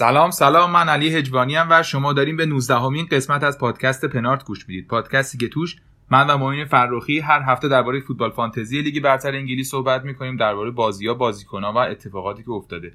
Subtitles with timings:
[0.00, 4.44] سلام سلام من علی هجوانی و شما داریم به 19 همین قسمت از پادکست پنارت
[4.44, 4.88] گوش می‌دید.
[4.88, 5.76] پادکستی که توش
[6.10, 10.70] من و معین فرخی هر هفته درباره فوتبال فانتزی لیگ برتر انگلیس صحبت می‌کنیم درباره
[10.70, 12.92] بازی‌ها بازیکن‌ها و اتفاقاتی که افتاده.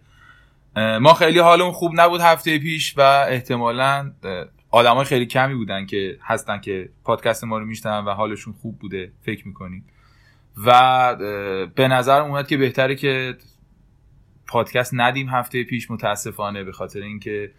[1.02, 4.12] ما خیلی حالمون خوب نبود هفته پیش و احتمالا
[4.72, 9.12] آدمای خیلی کمی بودن که هستن که پادکست ما رو میشنون و حالشون خوب بوده
[9.22, 9.86] فکر می‌کنیم.
[10.66, 11.16] و
[11.76, 13.38] به نظر اومد که بهتره که
[14.48, 17.52] پادکست ندیم هفته پیش متاسفانه به خاطر اینکه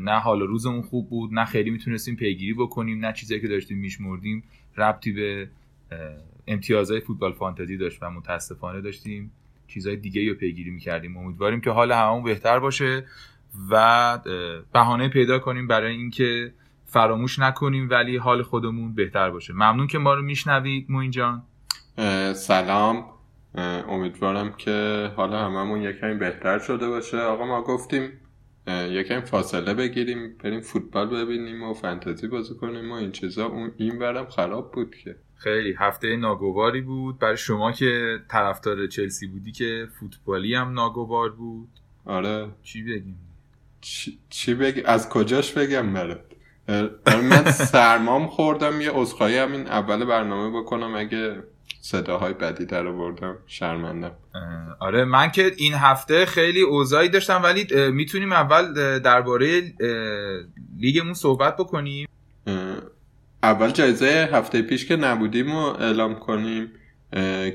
[0.00, 4.42] نه حال روزمون خوب بود نه خیلی می‌تونستیم پیگیری بکنیم نه چیزایی که داشتیم میشمردیم
[4.76, 5.48] ربطی به
[6.46, 9.32] امتیازهای فوتبال فانتزی داشت و متاسفانه داشتیم
[9.68, 11.16] چیزهای دیگه رو پیگیری می‌کردیم.
[11.16, 13.06] امیدواریم که حال همون بهتر باشه
[13.70, 14.18] و
[14.72, 16.54] بهانه پیدا کنیم برای اینکه
[16.86, 19.52] فراموش نکنیم ولی حال خودمون بهتر باشه.
[19.52, 21.42] ممنون که ما رو میشنوید موین جان.
[22.34, 23.11] سلام.
[23.88, 27.18] امیدوارم که حالا هممون یکمی بهتر شده باشه.
[27.18, 28.10] آقا ما گفتیم
[28.68, 33.46] یکم فاصله بگیریم بریم فوتبال ببینیم و فانتزی بازی کنیم و این چیزا.
[33.46, 35.16] اون این برم خراب بود که.
[35.34, 35.74] خیلی.
[35.78, 37.18] هفته ناگواری بود.
[37.18, 41.68] برای شما که طرفدار چلسی بودی که فوتبالی هم ناگوار بود.
[42.04, 42.48] آره.
[42.62, 43.18] چی بگیم؟
[43.80, 46.24] چی, چی بگی؟ از کجاش بگم برات؟
[47.06, 48.80] من سرمام خوردم.
[48.80, 50.94] یه عذرخواهی همین اول برنامه بکنم.
[50.94, 51.42] اگه
[51.84, 53.38] صداهای بدی در آوردم.
[53.46, 54.12] شرمندم.
[54.80, 59.62] آره من که این هفته خیلی اوضاعی داشتم ولی می‌تونیم اول درباره
[60.78, 62.08] لیگمون صحبت بکنیم.
[63.42, 66.72] اول جایزه هفته پیش که نبودیم و اعلام کنیم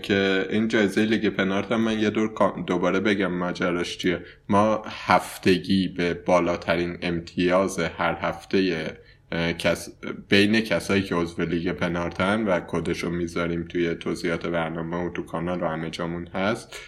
[0.04, 4.26] که این جایزه لیگ پنارت هم من یه دور دوباره بگم ماجراش چیه.
[4.50, 8.98] ما هفتگی به بالاترین امتیاز هر هفته
[9.32, 9.90] کس
[10.30, 15.64] بین کسایی که عضو لیگ پنارتن و کدشو می‌ذاریم توی توضیحات برنامه و تو کانال
[15.64, 16.80] و همه جامون هست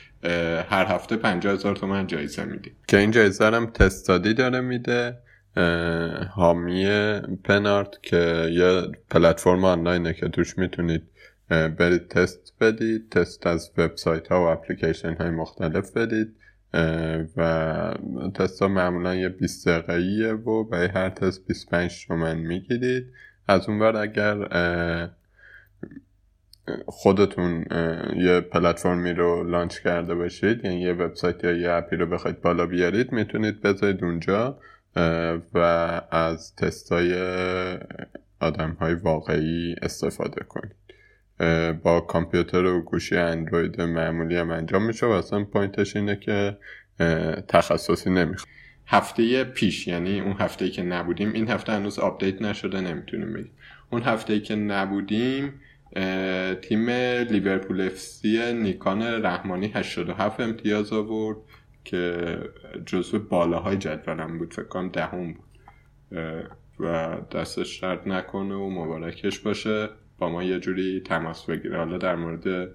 [0.69, 2.75] هر هفته پنجاه هزار تومن جایزه میدیم.
[2.87, 5.17] که این جایزه هم تستادی داره میده
[6.35, 6.85] حامی
[7.43, 11.03] پنارت که یه پلتفرم آنلاینه که توش می‌تونید
[11.49, 16.35] برید تست بدید تست از وبسایت ها و اپلیکیشن های مختلف بدید.
[17.37, 17.93] و
[18.35, 23.13] تست ها معمولا یه 20 دقیقه و برای هر تست 25 تومن می‌گیرید.
[23.47, 24.37] از اون بر اگر
[26.85, 27.65] خودتون
[28.15, 32.65] یه پلتفرمی رو launch کرده باشید یعنی یه وبسایت یا یه اپی رو بخواید بالا
[32.65, 34.59] بیارید می‌تونید بذارید اونجا
[35.53, 35.57] و
[36.11, 37.13] از تستای
[38.39, 40.88] آدم های واقعی استفاده کنید.
[41.83, 46.57] با کامپیوتر و گوشی اندروید معمولی هم انجام میشه و اصلا point ش اینه که
[47.47, 48.49] تخصصی نمی‌خواد.
[48.87, 53.51] هفته پیش یعنی اون هفته که نبودیم این هفته هنوز آپدیت نشده نمی‌تونیم بگیم.
[53.89, 55.53] اون هفته که نبودیم
[56.61, 56.89] تیم
[57.29, 61.37] لیورپول FC نیکان رحمانی 87 امتیاز آورد
[61.83, 62.37] که
[62.85, 65.45] جزو بالاهای جدولم بود فکر کنم دهم بود.
[66.79, 69.89] و دستش درد نکنه و مبارکش باشه.
[70.19, 71.77] با ما یه جوری تماس بگیره.
[71.77, 72.71] حالا در مورد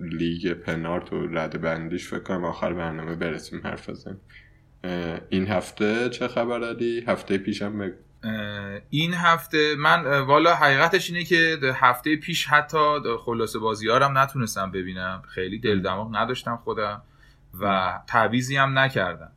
[0.00, 4.20] لیگ پنارت و رد بندیش فکر کنم آخر برنامه برسیم حرف بزنیم.
[5.28, 7.94] این هفته چه خبر علی؟ هفته پیشم بگو.
[8.90, 12.78] این هفته من والا حقیقتش اینه که هفته پیش حتی
[13.24, 15.22] خلاصه بازی هم نتونستم ببینم.
[15.28, 17.02] خیلی دل دماغ نداشتم خودم
[17.60, 19.32] و تعویزی هم نکردم.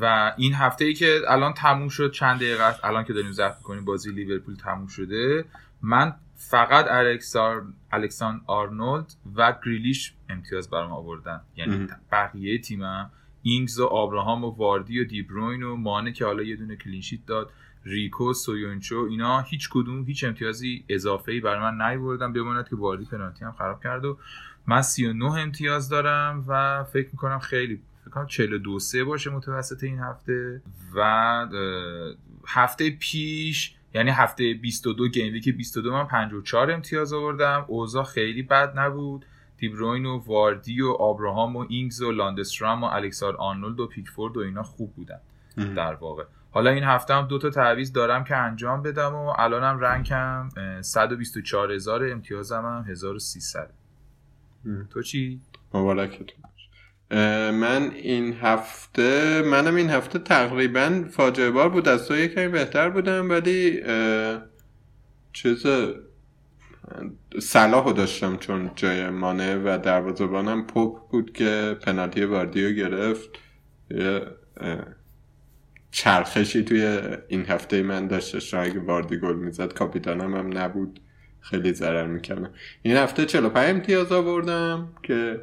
[0.00, 3.84] و این هفته ای که الان تموم شد چند دقیقه الان که داریم ضبط کنیم
[3.84, 5.44] بازی لیورپول تموم شده.
[5.82, 11.40] من فقط الکسار الکساندر آرنولد و گریلیش امتیاز برام آوردن.
[11.56, 13.10] یعنی بقیه تیمم.
[13.42, 17.26] اینگز و آبراهام و واردی و دیبروین و مانه که حالا یه دونه clean sheet
[17.26, 17.50] داد.
[17.84, 22.32] ریکو سویونچو اینا هیچ کدوم هیچ امتیازی اضافه ای برای من نیوردن.
[22.32, 24.18] بماند که واردی پنالتی هم خراب کرد و
[24.66, 29.98] من 39 امتیاز دارم و فکر می‌کنم خیلی فکر کنم 42 سه باشه متوسط این
[29.98, 30.62] هفته.
[30.94, 31.46] و
[32.46, 37.64] هفته پیش یعنی هفته 22 game week 22 من 54 امتیاز آوردم.
[37.68, 39.26] اوضاع خیلی بد نبود.
[39.56, 44.40] دیبروین و واردی و آبراهام و اینگز و لاندسترام و الکساندر آرنولد و پیکفورد و
[44.40, 45.20] اینا خوب بودن
[45.56, 46.24] در واقع.
[46.50, 50.48] حالا این هفته هم دو تا تعویض دارم که انجام بدم و الانم rank م
[50.80, 53.70] 124 هزار امتیازم هم 1300
[54.90, 55.40] تو چی؟
[55.74, 56.26] مبارکتون.
[57.52, 61.88] من این هفته منم این هفته تقریبا فاجعه بار بود.
[61.88, 63.82] از تو یکمی بهتر بودم ولی
[65.32, 65.66] چیز
[67.40, 73.30] صلاحو داشتم چون جای مانه و دروازه‌بانم پوپ بود که پنالتی واردیو گرفت.
[73.90, 74.26] یه
[75.90, 76.98] چرخشی توی
[77.28, 81.00] این هفته من داشتش اگه واردی گل می‌زد کاپیتانم هم نبود.
[81.40, 82.50] خیلی ضرر می‌کنم
[82.82, 85.40] این هفته 45 امتیاز آوردم که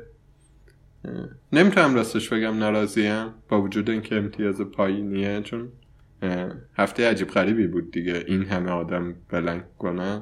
[1.53, 5.71] نمی‌تونم راستش بگم ناراضیم با وجود اینکه امتیاز پایینیه چون
[6.77, 8.23] هفته عجیب غریبی بود دیگه.
[8.27, 10.21] این همه آدم بلنگ کنن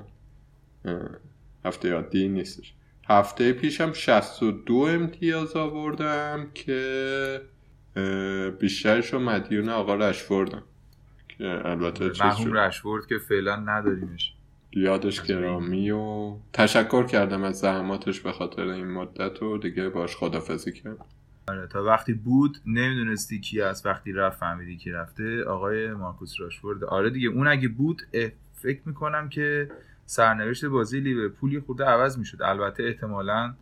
[1.65, 2.73] هفته عادی نیستش.
[3.09, 7.41] هفته پیشم 62 امتیاز آوردم که
[8.59, 10.63] بیشترش رو مدیون آقا رشوردم
[11.29, 14.33] که البته مرحوم رشورد که فعلا نداریمش.
[14.77, 20.71] یادش گرامی و تشکر کردم از زحماتش به خاطر این مدت و دیگه باش خدافزی
[20.71, 21.05] کردم
[21.47, 26.83] آره تا وقتی بود نمی‌دونستی کی از وقتی رفت فهمیدی کی رفته آقای مارکوس راشفورد.
[26.83, 28.01] آره دیگه اون اگه بود
[28.53, 29.69] فکر می‌کنم که
[30.05, 32.41] سرنوشت بازی لیورپول خورده عوض می‌شد.
[32.41, 33.53] البته احتمالا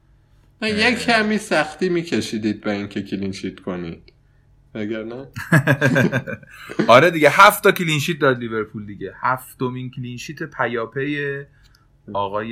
[0.61, 4.14] یک کمی سختی میکشیدید به اینکه کلینشیت کنید.
[4.75, 5.27] اگر نه
[6.87, 9.13] آره دیگه هفت تا clean sheet داد لیورپول دیگه.
[9.21, 11.43] هفتمین clean sheet پیاپی
[12.13, 12.49] آقای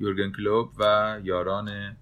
[0.00, 1.96] یورگن کلوپ و یاران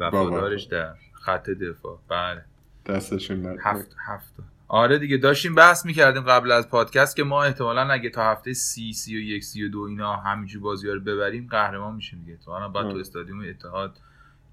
[0.00, 1.98] وفادارش در خط دفاع.
[2.08, 2.44] بله.
[2.86, 4.34] دستشون هفت هفت
[4.68, 8.92] آره دیگه داشتیم بحث می‌کردیم قبل از پادکست که ما احتمالا اگه تا هفته سی
[8.92, 12.38] سی و یک سی و دو اینا همینجور بازی رو ببریم قهرمان میشیم دیگه.
[12.44, 13.96] تو باید تو استادیوم اتحاد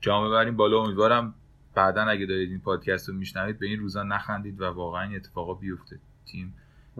[0.01, 0.79] جام ببریم بالا.
[0.79, 1.33] امیدوارم
[1.75, 5.53] بعدا اگه دارید این پادکست رو میشنوید به این روزا نخندید و واقعا این اتفاقا
[5.53, 5.99] بیفته.
[6.25, 6.53] تیم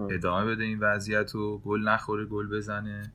[0.09, 1.57] ادامه بده این وضعیت رو.
[1.57, 3.11] گل نخوره گل بزنه.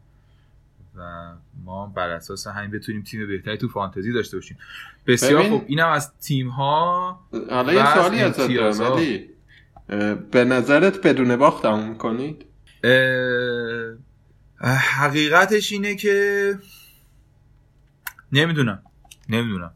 [0.96, 1.32] و
[1.64, 4.58] ما بر اساس همین بتونیم تیم بهتری تو فانتزی داشته باشیم.
[5.06, 5.64] بسیار خوب.
[5.66, 7.20] اینم از تیم ها
[7.50, 8.82] حالا یه سوالی ازت
[10.30, 12.46] به نظرت بدون باخت تموم کنید
[14.96, 16.54] حقیقتش اینه که
[18.32, 18.82] نمی‌دونم.
[19.28, 19.72] نمی‌دونم.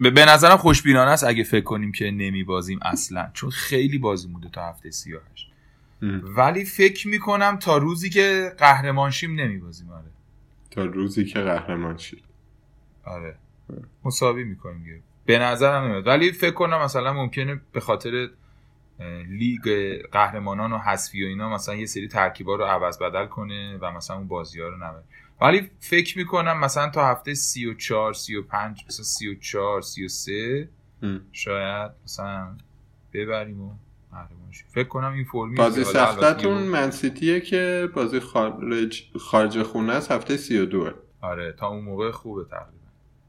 [0.00, 4.48] به نظرم خوشبینانه است اگه فکر کنیم که نمی بازیم اصلا چون خیلی بازی مونده
[4.48, 5.50] تا هفته 38
[6.22, 10.10] ولی فکر می‌کنم تا روزی که قهرمان شیم نمی بازیم آره.
[10.70, 12.22] تا روزی که قهرمان شیم
[13.04, 13.36] آره.
[14.04, 18.28] مساوی می‌کنیم به نظرم نمیاد ولی فکر کنم مثلا ممکنه به خاطر
[19.28, 23.92] لیگ قهرمانان و حذفی و اینا مثلا یه سری ترکیبا رو عوض بدل کنه و
[23.92, 25.04] مثلا اون بازی ها رو نبره.
[25.40, 30.68] ولی فکر می‌کنم مثلا تا هفته 34 35 مثلا 34 33
[31.32, 32.56] شاید مثلا
[33.12, 33.70] ببریم و
[34.74, 40.90] فکر کنم این فرمی بازی سختتون منسیتیه که بازی خارج خارج خونه است هفته 32
[41.20, 42.86] آره تا اون موقع خوبه تقریبا.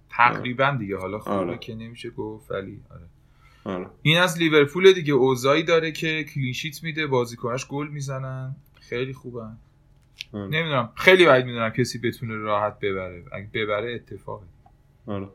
[0.10, 1.58] تقریبا دیگه حالا خوبه آره.
[1.58, 3.08] که نمیشه گفت ولی آره.
[3.76, 3.90] آره.
[4.02, 8.56] این از لیورپول دیگه اوزایی داره که کلینشیت میده بازیکناش گل می‌زنن.
[8.82, 9.42] خیلی خوبن.
[9.42, 9.58] آره.
[10.34, 10.90] نمی‌دونم.
[10.96, 13.24] خیلی باید می‌دونم کسی بتونه راحت ببره.
[13.32, 14.46] اگه ببره اتفاقه.
[15.08, 15.28] آره.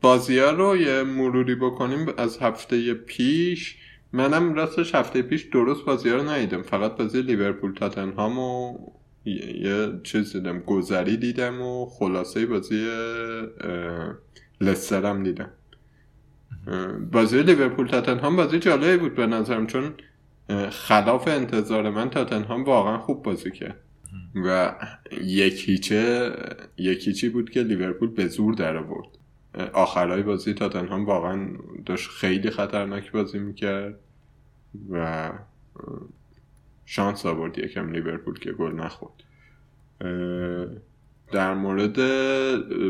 [0.00, 3.76] بازی ها رو یه مروری بکنیم از هفته پیش.
[4.12, 6.62] منم راستش هفته پیش درست بازی ها رو ندیدم.
[6.62, 8.78] فقط بازی لیورپول تاتنهام و
[9.24, 10.58] یه چیز دیدم.
[10.58, 12.88] گذری دیدم و خلاصه بازی
[14.60, 15.50] لسترم دیدم.
[17.12, 19.66] بازی لیورپول تاتنهام بازی جالبی بود به نظرم.
[19.66, 19.94] چون
[20.70, 23.80] خلاف انتظار من تاتنهام واقعا خوب بازی کرد.
[24.44, 24.74] و
[25.22, 26.32] یکیچه
[26.76, 29.08] یکیچی بود که لیورپول به زور در آورد.
[29.72, 31.48] آخرای بازی تاتنهام واقعا
[31.86, 33.98] داشت خیلی خطرناک بازی می‌کرد
[34.90, 35.32] و
[36.86, 39.22] شانس آورد یکم لیورپول که گل نخورد.
[41.32, 41.96] در مورد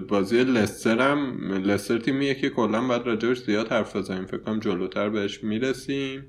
[0.06, 4.26] بازی لستر هم لستر تیمیه که کلا باید راجبش زیاد حرف بزنیم.
[4.26, 6.24] فکر کنم جلوتر بهش می‌رسیم.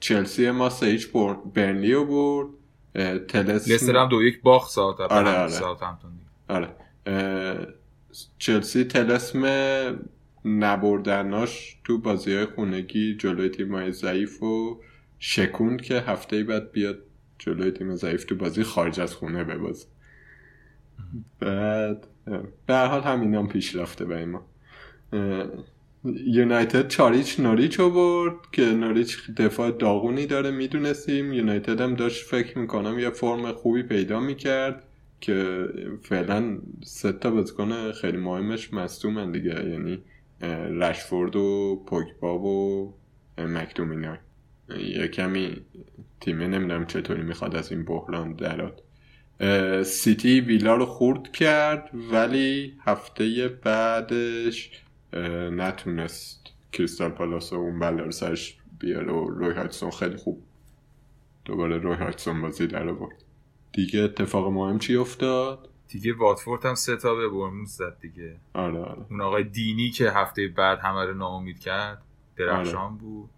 [0.00, 0.98] چلسی ما سه
[1.54, 2.48] برنلی رو برد
[3.26, 5.30] تلس لستر هم دو یک باخت ساعت آره
[6.48, 6.74] آره.
[7.06, 7.74] آره.
[8.38, 9.44] چلسی تلسم
[10.44, 14.80] نبردناش تو بازی های خونگی جلوی تیم های ضعیف و
[15.18, 16.98] شکوند که هفته بعد بیاد
[17.38, 19.86] جلوی تیم ضعیف تو بازی خارج از خونه ببازه
[21.40, 22.06] بعد
[22.66, 24.46] به حال همین هم پیش رفته به ما
[26.26, 31.32] یونایتد چاریچ نوریچ رو برد که نوریچ دفاع داغونی داره می‌دونستیم.
[31.32, 34.82] یونایتد هم داشت فکر می‌کنم یه فرم خوبی پیدا می‌کرد
[35.20, 35.66] که
[36.02, 40.02] فعلا سه بازیکن خیلی مهمش مصدومن دیگه یعنی
[40.80, 42.94] رشفورد و پوگبا و
[43.38, 44.16] مکدومینای.
[44.78, 45.56] یه کمی
[46.20, 48.80] تیمه نمی‌دونم چطوری می‌خواد از این بحران درات
[49.84, 54.83] سیتی ویلا رو خورد کرد ولی هفته بعدش
[55.50, 60.42] نتونست کریستال پالاس و اون رو سرش بیاره و روی هایتسون خیلی خوب
[61.44, 63.16] دوباره روی هایتسون بازی در آورد.
[63.72, 68.36] دیگه اتفاق مهم چی افتاد؟ دیگه واتفورد هم سه تا به برموز زد دیگه.
[68.54, 69.06] آره آره.
[69.10, 72.02] اون آقای دینی که هفته بعد همه رو ناامید کرد
[72.36, 72.94] درخشان آره.
[72.94, 73.30] بود.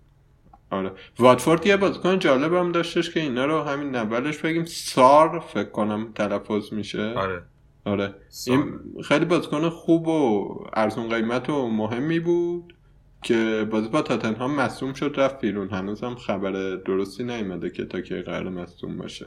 [0.71, 0.93] آره.
[1.19, 6.13] واتفورد یه بازیکن جالب هم داشتش که اینا رو همین اولش بگیم سار فکر کنم
[6.13, 7.15] تلفظ میشه.
[7.17, 7.43] آره.
[7.87, 8.15] آره.
[8.47, 12.75] این خیلی بازیکن خوب و ارزون قیمت و مهمی بود
[13.23, 15.69] که بازی با تاتنهام مصوم شد رفت بیرون.
[15.69, 19.27] هنوزم خبر درستی نیومده که تا که قرار مصوم باشه.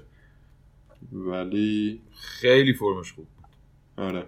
[1.11, 3.27] ولی خیلی فرمش خوب
[3.97, 4.25] آره.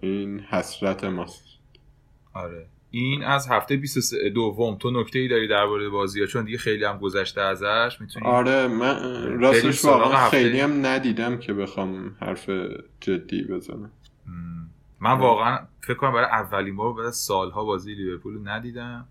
[0.00, 1.44] این حسرت ماست.
[2.34, 2.66] آره.
[2.90, 6.84] این از هفته 23 دوم تو نکته ای داری درباره بازی ها چون دیگه خیلی
[6.84, 12.50] هم گذشته ازش می‌تونی آره من راستش واقعا خیلی هم ندیدم که بخوام حرف
[13.00, 13.90] جدی بزنم.
[15.00, 19.06] من واقعا فکر کنم برای اولین بار بعد سالها بازی لیورپول ندیدم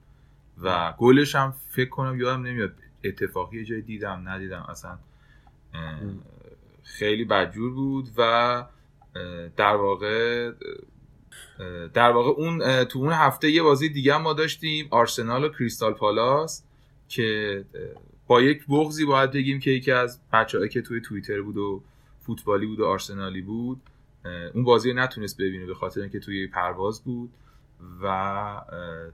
[0.61, 4.97] و گلش هم فکر کنم یادم نمیاد اتفاقی جای دیدم ندیدم اصلا
[6.83, 8.65] خیلی بدجور بود و
[9.57, 10.51] در واقع
[11.93, 16.63] در واقع اون تو اون هفته یه بازی دیگه ما داشتیم آرسنال و کریستال پالاس
[17.07, 17.65] که
[18.27, 21.81] با یک بغزی باید بگیم که یکی از بچه‌هایی که توی توییتر بود و
[22.19, 23.81] فوتبالی بود و آرسنالی بود
[24.53, 27.29] اون بازی رو نتونست ببینه به خاطر اینکه توی پرواز بود
[28.03, 28.61] و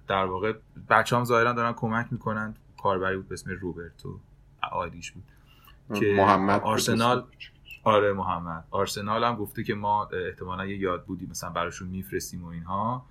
[0.07, 0.53] در واقع
[0.89, 4.19] بچه هم ظاهرا دارن کمک می‌کنن کاربری بود به اسم روبرتو
[4.71, 5.23] آیدیش بود
[5.99, 7.23] که محمد آرسنال
[7.83, 8.65] آره محمد.
[8.71, 13.05] آرسنال هم گفته که ما احتمالا یه یاد بودی مثلا براشون میفرستیم و اینها.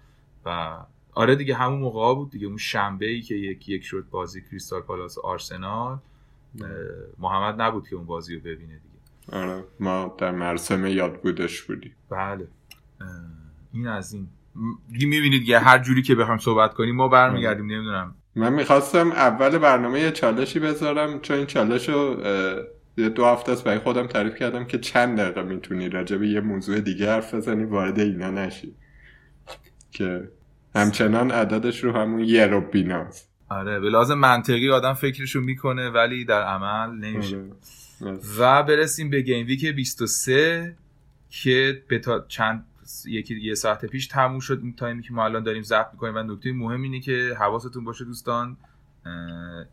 [0.44, 0.78] و
[1.12, 4.80] آره دیگه همون موقع بود دیگه اون شنبه ای که یک یک شد بازی کریستال
[4.80, 5.98] پالاس آرسنال
[7.18, 9.38] محمد نبود که اون بازی رو ببینه دیگه.
[9.38, 11.94] آره ما در مرسم یاد بودش بودیم.
[12.10, 12.48] بله.
[13.72, 14.28] این از این.
[14.92, 18.14] دیگه می‌بینید یه هر جوری که بخوام صحبت کنیم ما برمیگردیم نمی‌دونم.
[18.34, 22.16] من می‌خواستم اول برنامه یه چالشی بذارم چون این چالش رو
[22.96, 26.80] دو هفته است برای خودم تعریف کردم که چند دقیقه می‌تونی راجع به یه موضوع
[26.80, 28.74] دیگه حرف بزنی وارد اینا نشی.
[29.90, 30.28] که
[30.74, 36.24] همچنان عددش رو همون یه رو بیناست آره به لحاظ منطقی آدم فکرشو می‌کنه ولی
[36.24, 37.36] در عمل نمیشه.
[38.04, 38.18] آره.
[38.38, 40.76] و برسیم به game week 23
[41.30, 42.66] که به تا چند
[43.06, 44.60] یکی یه ساعت پیش تموم شد.
[44.62, 48.04] این تایمی که ما الان داریم ضبط می‌کنیم و نکته مهم اینه که حواستون باشه
[48.04, 48.56] دوستان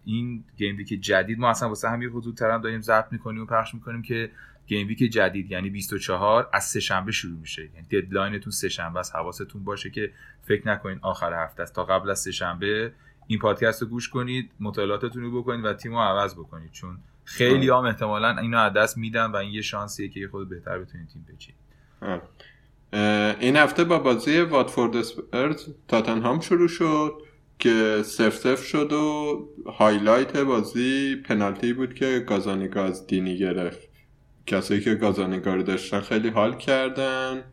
[0.05, 4.01] این game week جدید ما اصلا واسه همین زودترم داریم ضبط می‌کنیم و پخش می‌کنیم
[4.01, 4.31] که
[4.67, 7.69] game week جدید یعنی 24 از سه شنبه شروع میشه.
[7.75, 11.75] یعنی deadline تون سه شنبه است حواستون باشه که فکر نکنین آخر هفته است.
[11.75, 12.91] تا قبل از سه شنبه
[13.27, 16.71] این پادکست رو گوش کنید مطالعاتتون رو بکنید و تیم رو عوض بکنید.
[16.71, 20.79] چون خیلی هم احتمالا اینو از دست میدن و این یه شانسیه که خود بهتر
[20.79, 21.59] بتونید تیم بچینید.
[23.39, 27.21] این هفته با بازی واتفورد اسپرز تاتنهام شروع شد.
[27.59, 33.89] که صفر صفر شد و highlight بازی پنالتی بود که گازانیگا از دینی گرفت.
[34.47, 37.43] کسایی که گازانیگا رو داشتن خیلی حال کردن.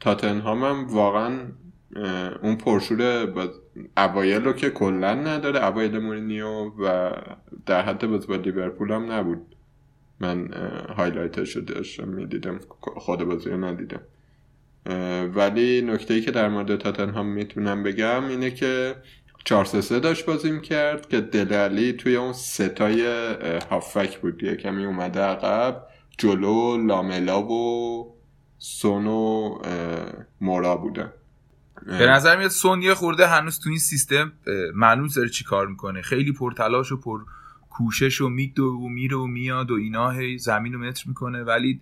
[0.00, 1.38] تاتنهام هم واقعا
[2.42, 3.28] اون پرشور
[3.96, 7.10] اوایل رو که کلا نداره اوایل مورینیو و
[7.66, 9.56] در حد بازی با لیورپول هم نبود.
[10.20, 10.48] من
[10.96, 14.00] highlight ش رو داشتم می‌دیدم خود بازی رو ندیدم.
[15.34, 18.94] ولی نکته ای که در مورد تاتنهام می‌تونم بگم اینه که
[19.44, 23.06] 4 3 داشت بازی کرد که دله‌الی توی اون ستای
[23.70, 24.42] هافبک بود.
[24.42, 25.82] یه کمی اومده عقب
[26.18, 28.14] جلو لاملا و
[28.58, 29.58] سون و
[30.40, 31.12] مورا بودن.
[31.86, 34.32] به نظر میاد سون یه خورده هنوز تو این سیستم
[34.74, 36.02] معلوم سر چی کار می‌کنه.
[36.02, 37.20] خیلی پرتلاش و پر
[37.70, 41.42] کوشش و میدو و میره و میاد و اینا هی زمین رو متر می‌کنه.
[41.42, 41.80] ولی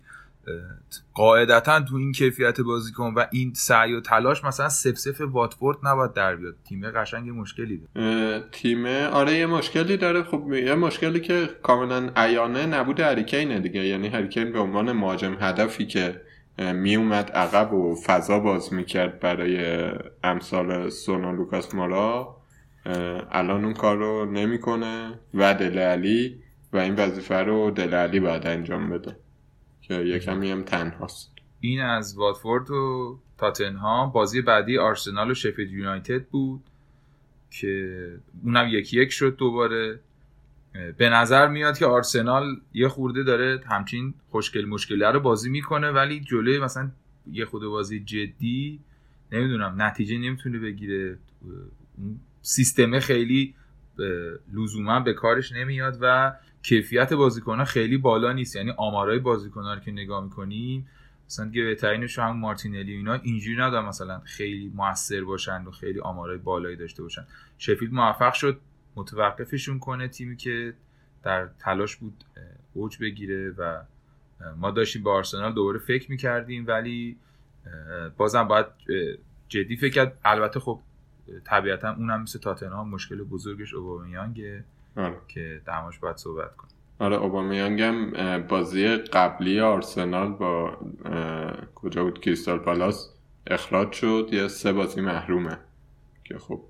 [1.14, 6.12] قاعدتا تو این کیفیت بازیکن و این سعی و تلاش مثلا سف سف واتفورد نباید
[6.12, 6.54] در بیاد.
[6.68, 8.44] تیم قشنگ مشکلی داره.
[8.52, 10.22] تیم آره یه مشکلی داره.
[10.22, 13.86] خب یه مشکلی که کاملا عیانه نبود هریکینه دیگه.
[13.86, 16.20] یعنی هریکین به عنوان مهاجم هدفی که
[16.58, 19.90] میومد عقب و فضا باز می‌کرد برای
[20.24, 22.36] امثال سونا لوکاس مارا
[23.30, 28.46] الان اون کار رو نمی‌کنه و دل علی و این وظیفه رو دل علی باید
[28.46, 29.16] انجام بده.
[29.98, 31.32] که یکمی هم تنهاست.
[31.60, 34.12] این از واتفورد و تاتنهام.
[34.12, 36.60] بازی بعدی آرسنال و شفید یونایتد بود
[37.50, 37.96] که
[38.44, 40.00] اونم یکی یک شد دوباره.
[40.96, 46.20] به نظر میاد که آرسنال یه خورده داره همچین خوشگل مشکلی رو بازی می‌کنه ولی
[46.20, 46.90] جلوی مثلا
[47.32, 48.80] یه خود بازی جدی
[49.32, 51.18] نمی‌دونم نتیجه نمی‌تونه بگیره.
[52.42, 53.54] سیستمه خیلی
[54.52, 58.56] لزوما به کارش نمیاد و کیفیت بازیکن خیلی بالا نیست.
[58.56, 60.88] یعنی آمارای بازیکن رو که نگاه می‌کنیم
[61.26, 66.38] مثلا دیگه بهترینش هم مارتینلی اینا اینجوری ندارن مثلا خیلی موثر باشن و خیلی آمارای
[66.38, 67.26] بالایی داشته باشن.
[67.58, 68.60] شفیلد موفق شد
[68.96, 70.74] متوقفشون کنه تیمی که
[71.22, 72.24] در تلاش بود
[72.74, 73.82] اوج بگیره و
[74.56, 77.16] ما داشتیم با آرسنال دوباره فکر می‌کردیم ولی
[78.16, 78.66] بازم باید
[79.48, 80.18] جدی فکر کرد.
[80.24, 80.80] البته خب
[81.44, 84.64] طبیعتا اونم مثل تاتنهام مشکل بزرگش اوبامیانگه.
[84.96, 85.16] آره.
[85.28, 86.72] که دماش باید صحبت کنیم.
[86.98, 88.12] آره اوبامیانگ هم
[88.48, 90.78] بازی قبلی آرسنال با
[91.74, 93.14] کجا بود؟ کریستال پالاس
[93.46, 94.28] اخراج شد.
[94.32, 95.58] یه سه بازی محرومه
[96.24, 96.60] که خب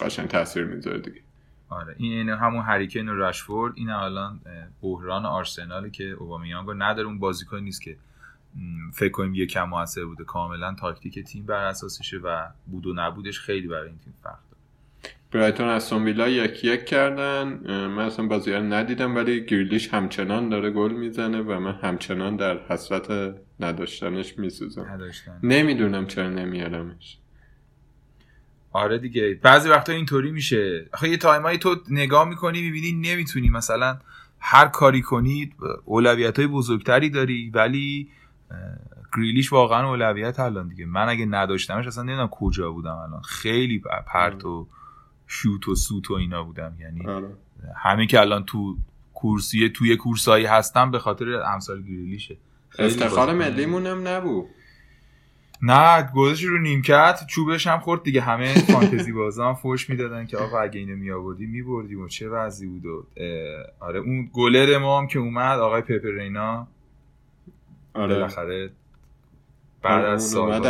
[0.00, 1.20] قشنگ تاثیر می‌ذاره دیگه.
[1.68, 1.94] آره.
[1.98, 4.40] این همون هریکن و رشفورد این الان
[4.82, 7.08] بحران آرسنالی که اوبامیانگ نداره.
[7.08, 7.96] اون بازیکن نیست که
[8.92, 10.24] فکر کنیم یه کم موثر بوده.
[10.24, 14.38] کاملا تاکتیک تیم بر اساسشه و بود و نبودش خیلی برای این تیم فرق
[15.34, 17.44] برایتون از ویلا یک یک کردن.
[17.86, 23.34] من اصلا بازی ندیدم ولی گریلیش همچنان داره گل می‌زنه و من همچنان در حسرت
[23.60, 25.00] نداشتنش میسوزم.
[25.42, 27.18] نمی‌دونم چرا نمیارمش.
[28.72, 29.38] آره دیگه.
[29.42, 30.86] بعضی وقتا اینطوری میشه.
[30.92, 33.50] آخه یه تایمایی تو نگاه می‌کنی می‌بینی نمی‌تونی.
[33.50, 33.98] مثلا
[34.40, 35.52] هر کاری کنی
[35.84, 38.08] اولویت های بزرگتری داری ولی
[39.16, 40.86] گریلیش واقعا اولویت الان دیگه.
[40.86, 43.22] من اگه نداشتمش اصلا نمی‌دونم کجا بودم الان.
[43.22, 44.68] خیلی پرت و
[45.34, 46.76] شوت و سوت و اینا بودم.
[46.80, 47.28] یعنی آره.
[47.76, 48.76] همه که الان تو
[49.14, 52.36] کورسیه توی کورسایی هستم به خاطر امثال گریلیشه.
[52.78, 54.46] افتخار ملیمون هم نبود.
[55.62, 58.20] نه گذاشت رو نیمکت چوبش هم خورد دیگه.
[58.20, 62.86] همه فانتزی بازان فوش می‌دادن که آقا اگه اینو میآوردی میبردیم و چه وضعی بود
[62.86, 63.06] و
[63.80, 66.66] آره اون گلر ما هم که اومد آقای پپرینا
[67.94, 68.14] آره.
[68.14, 68.70] بالاخره
[69.82, 70.60] بعد از سال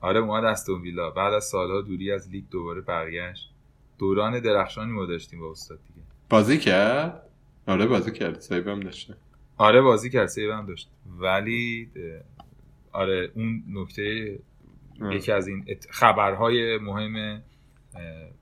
[0.00, 1.10] آره اومد استون ویلا.
[1.10, 3.50] بعد از سالها دوری از لیگ دوباره برگشت.
[3.98, 6.06] دوران درخشانی ما داشتیم با استاد دیگه.
[6.30, 7.22] بازی کرد؟
[7.66, 8.40] آره بازی کرد.
[8.40, 9.16] سیو هم داشته
[9.56, 10.26] آره بازی کرد.
[10.26, 10.90] سیو هم داشت.
[11.18, 11.90] ولی
[12.92, 14.38] آره اون نکته
[15.10, 17.42] یکی از این خبرهای مهم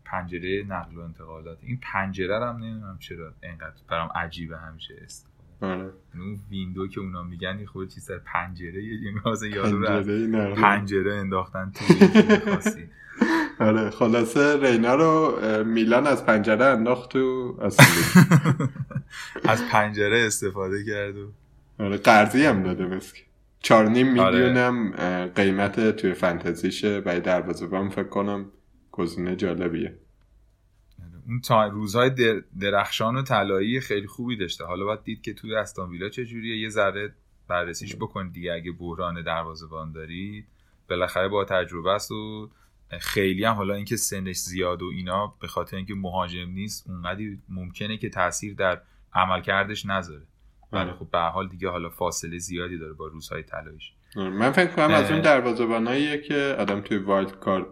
[0.05, 1.59] پنجره نقل و انتقالات.
[1.63, 4.95] این پنجره هم نمی‌دونم چرا اینقدر برام عجیبه همیشه.
[5.05, 5.91] است آره.
[6.15, 11.85] اون ویندو که اونا میگن یه خود چیز پنجره یه مثلا یادو پنجره انداختن تو
[13.65, 17.55] آره خلاصه رینا رو میلان از پنجره انداخت تو
[19.45, 21.33] از پنجره استفاده کرد و
[21.79, 23.23] آره قرضی هم داده مسکی
[23.61, 24.39] چار نیم آره.
[24.39, 24.91] میلیونم
[25.35, 28.47] قیمت توی فنتزیشه برای دروازه فکر کنم
[28.93, 29.95] گزینه جالبیه.
[31.27, 32.11] اون تا روزهای
[32.61, 34.65] درخشان و طلایی خیلی خوبی داشته.
[34.65, 36.57] حالا باید دید که توی استان ویلا چجوریه.
[36.57, 37.15] یه ذره
[37.49, 38.53] بررسیش بکنید دیگه.
[38.53, 40.47] اگه بحران دروازه‌بان دارید
[40.89, 42.51] بالاخره با تجربه است و
[43.01, 47.97] خیلی هم حالا اینکه سنش زیاد و اینا به خاطر اینکه مهاجم نیست اونقدی ممکنه
[47.97, 48.81] که تاثیر در
[49.15, 50.27] عملکردش نذاره.
[50.73, 50.93] ولی.
[50.93, 53.93] خب به حال دیگه حالا فاصله زیادی داره با روزهای طلاییش.
[54.17, 57.67] آره، من فکر کنم از اون دروازه‌باناییه که آدم توی وایلد کارت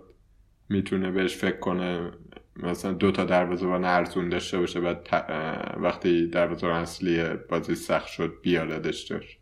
[0.69, 2.13] می‌تونه بهش فکر کنه.
[2.57, 5.09] مثلا دو تا دروازه‌بان ارزون داشته باشه بعد
[5.77, 9.39] وقتی دروازه‌بان اصلی بازی سخت شد بیاره داشتش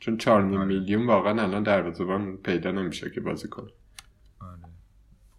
[0.00, 0.64] چون 4 آره.
[0.64, 3.70] میلیون واقعا الان دروازه‌بان پیدا نمیشه که بازی کنه.
[4.40, 4.58] آره.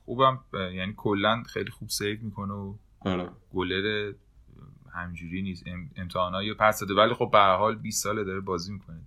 [0.05, 3.29] خوبم یعنی کلا خیلی خوب save می‌کنه و آره.
[3.53, 4.11] گلر
[4.93, 5.63] همجوری نیست.
[5.95, 6.93] امتحانایی پس داده.
[6.93, 9.01] ولی خب به حال 20 ساله داره بازی می‌کنه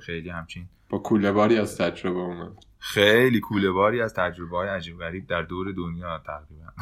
[0.00, 2.52] خیلی همچین با کوله باری از تجربه اومد.
[2.84, 6.72] خیلی کوله باری از تجربه های عجیب غریب در دور دنیا تقریبا.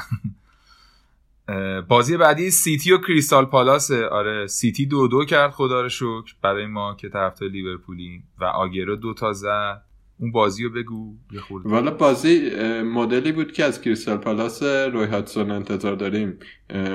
[1.88, 3.90] بازی بعدی سیتی و کریستال پالاس.
[3.90, 8.96] آره سیتی دو دو کرد خدا رو شکر برای ما که طرفدار لیورپولیم و آگرو
[8.96, 9.82] دو تا زد.
[10.18, 12.50] اون بازی رو بگو یه والا بازی
[12.82, 16.38] مدلی بود که از کریستال پالاس روی هاتسون انتظار داریم.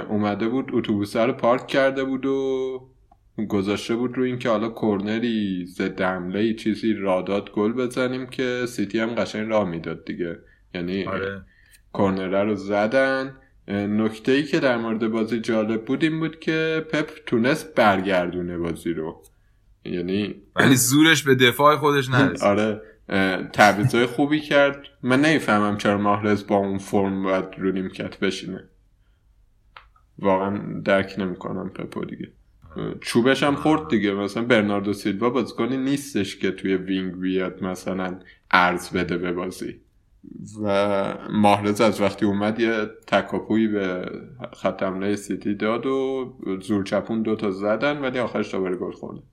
[0.09, 2.89] اومده بود اتوبوس رو پارک کرده بود و
[3.45, 9.15] گذاشته بود رو اینکه حالا کورنری ضد حمله چیزی راداد گل بزنیم که سیتی هم
[9.15, 10.39] قشنگ راه می‌داد دیگه.
[10.73, 11.41] یعنی آره.
[11.93, 13.35] کورنره رو زدن.
[13.67, 18.93] نکته ای که در مورد بازی جالب بود این بود که پپ تونست برگردونه بازی
[18.93, 19.23] رو.
[19.85, 22.43] یعنی ولی زورش به دفاع خودش نرسید.
[22.43, 22.81] آره.
[23.53, 24.81] تعویضای خوبی کرد.
[25.03, 28.63] من نمی‌فهمم چرا ماهرز با اون فرم باید رو نیمکت بشینه.
[30.19, 32.31] واقعا درک نمی‌کنم پپو دیگه.
[33.01, 34.13] چوبش هم خورد دیگه.
[34.13, 38.19] مثلا برناردو سیلوا بازیکنی نیستش که توی wing بیاد مثلا
[38.51, 39.81] عرض بده به بازی.
[40.63, 44.11] و ماهرز از وقتی اومد یه تکاپوی به
[44.53, 49.23] خط حمله سیتی داد و زور چپون دوتا زدن ولی آخرش دوباره گل خوردن.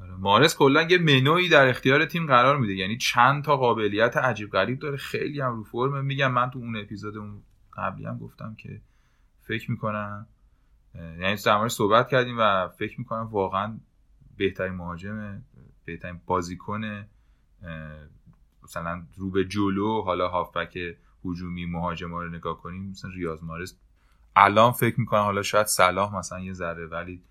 [0.00, 2.74] آره، مارس کلا یه منوی در اختیار تیم قرار میده.
[2.74, 4.96] یعنی چند تا قابلیت عجیب غریب داره.
[4.96, 6.04] خیلی هم رو فرم.
[6.04, 7.42] میگم من تو اون اپیزود اون
[7.76, 8.80] قبلی هم گفتم که
[9.40, 10.26] فکر می‌کنم
[10.94, 13.78] یعنی در صحبت کردیم و فکر می‌کنم واقعا
[14.36, 15.42] بهترین مهاجم
[15.84, 17.06] بهترین بازیکن
[18.62, 20.78] مثلا رو به جلو حالا هافبک
[21.24, 23.76] هجومی مهاجم رو نگاه کنیم مثلا ریاض مارز
[24.36, 27.22] الان فکر می‌کنم حالا شاید صلاح مثلا یه ذره ولی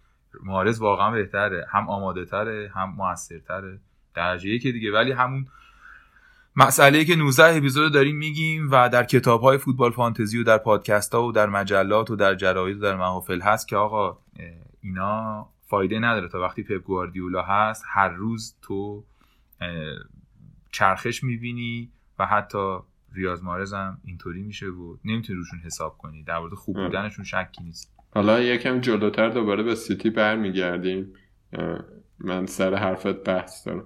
[0.44, 1.66] مارز واقعا بهتره.
[1.70, 3.80] هم آماده تره هم موثرتره.
[4.14, 4.92] درجه که دیگه.
[4.92, 5.48] ولی همون
[6.56, 11.16] مسئله که 19 اپیزود داریم میگیم و در کتاب های فوتبال فانتزی و در پادکست
[11.16, 14.18] ها و در مجلات و در جراید و در محافل هست که آقا
[14.82, 16.28] اینا فایده نداره.
[16.28, 19.04] تا وقتی پپ گواردیولا هست هر روز تو
[20.72, 22.78] چرخش می‌بینی و حتی
[23.14, 26.24] ریاض مارز هم اینطوری میشه و نمی‌تونی روشون حساب کنی.
[26.24, 27.94] در مورد خوب بودنشون شکی نیست.
[28.14, 31.14] حالا یکم جلوتر دوباره به سیتی برمیگردیم.
[32.20, 33.84] من سر حرفت بحث دارم.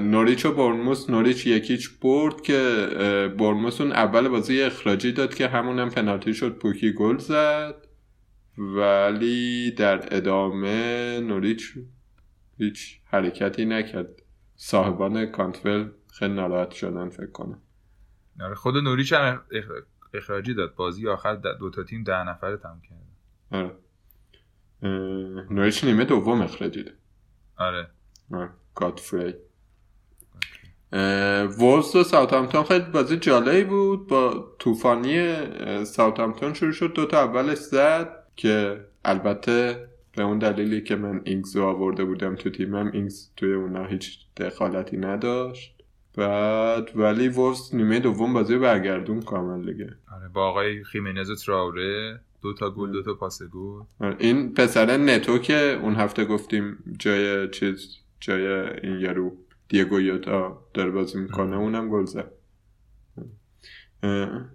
[0.00, 2.88] نوریچ و برموس نوریچ یکیچ برد که
[3.38, 7.86] برموس اون اول بازی اخراجی داد که همون هم پنالتی شد پوکی گل زد.
[8.58, 11.74] ولی در ادامه نوریچ
[12.58, 14.08] هیچ حرکتی نکرد.
[14.56, 17.62] صاحبان کانتول خیلی ناراحت شدن فکر کنم.
[18.40, 19.42] آره خود نوریچ هم
[20.14, 20.74] اخراجی داد.
[20.74, 22.98] بازی آخر دو تا تیم ده نفره تموم کرد.
[23.50, 23.70] آره.
[25.50, 26.94] نوریچ نیمه دوم اخراجی داد.
[27.56, 27.88] آره.
[28.76, 29.34] گادفری
[31.58, 34.06] وولز و ساوثهامپتون خیلی بازی جالبی بود.
[34.06, 35.34] با طوفانی
[35.84, 41.64] ساوثهامپتون شروع شد دوتا اولش زد که البته به اون دلیلی که من اینگز رو
[41.64, 45.72] آورده بودم تو تیمم اینگز توی اونا هیچ دخالتی نداشت.
[46.16, 49.96] بعد ولی وولز نیمه دوم بازی برگردون کامل دیگه.
[50.16, 53.82] آره با آقای خیمنز و تراوره دو تا گل دو تا پاس گل.
[54.00, 58.46] آره، این پسر نتو که اون هفته گفتیم جای چیز جای
[58.82, 59.36] این یارو
[59.68, 62.32] دیگو یوتا داره بازی می‌کنه اونم گل زد.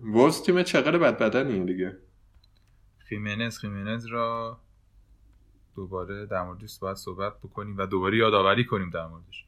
[0.01, 1.97] وولز تیم چقدر بد بدنیه دیگه؟
[2.97, 4.59] خیمنز خیمنز را
[5.75, 9.45] دوباره در موردش باید صحبت بکنیم و دوباره یادآوری کنیم در موردش.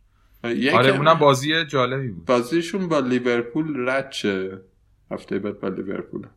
[0.74, 2.26] آره اونم بازی جالبی بود.
[2.26, 4.62] بازیشون با لیورپول رد چه
[5.12, 6.28] هفته بعد با لیورپول.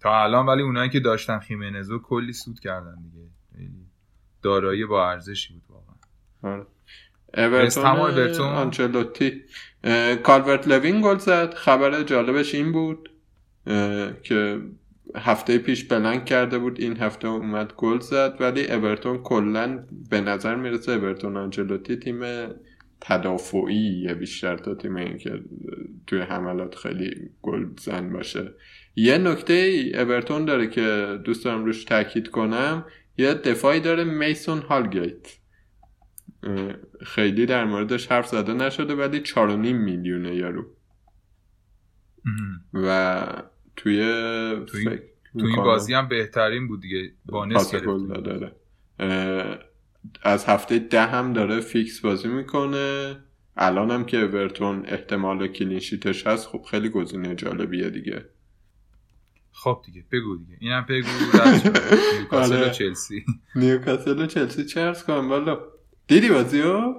[0.00, 3.26] تا الان ولی اونایی که داشتن خیمنزو کلی سود کردن دیگه.
[4.42, 6.54] دارایی با ارزشی بود واقعا.
[6.54, 6.66] آره.
[7.50, 9.42] اورتون آنچلوتی.
[10.22, 11.54] کالورت لوین گل زد.
[11.54, 13.10] خبر جالبش این بود
[14.22, 14.60] که
[15.16, 18.36] هفته پیش بلنگ کرده بود این هفته اومد گل زد.
[18.40, 22.20] ولی اورتون کلا به نظر می‌رسه اورتون آنجلوتی تیم
[23.00, 25.40] تدافعی بیشتر تا تیم این که
[26.06, 28.54] توی حملات خیلی گل زن باشه.
[28.96, 32.84] یه نکته ای اورتون داره که دوست دارم روش تاکید کنم.
[33.16, 35.38] یه دفاعی داره میسون هولگیت.
[37.06, 39.34] خیلی در موردش حرف زده نشده ولی 4.5
[39.72, 40.66] میلیونه یارو
[42.74, 43.26] و
[43.76, 43.96] توی
[44.66, 44.98] توی,
[45.38, 47.12] توی بازی هم بهترین بود دیگه.
[47.26, 48.52] bonus داره.
[50.22, 53.16] از هفته ده هم داره فیکس بازی می‌کنه.
[53.56, 58.24] الان هم که اورتون احتمال clean sheet ش هست خب خیلی گزینه جالبیه دیگه.
[59.52, 60.56] خب دیگه بگو دیگه.
[60.60, 61.08] اینم بگو
[62.18, 62.70] نیوکاسل و آره.
[62.70, 63.24] چلسی.
[63.54, 65.58] نیوکاسل و چلسی چه کنم؟ بالا
[66.06, 66.94] دیدی بازیو؟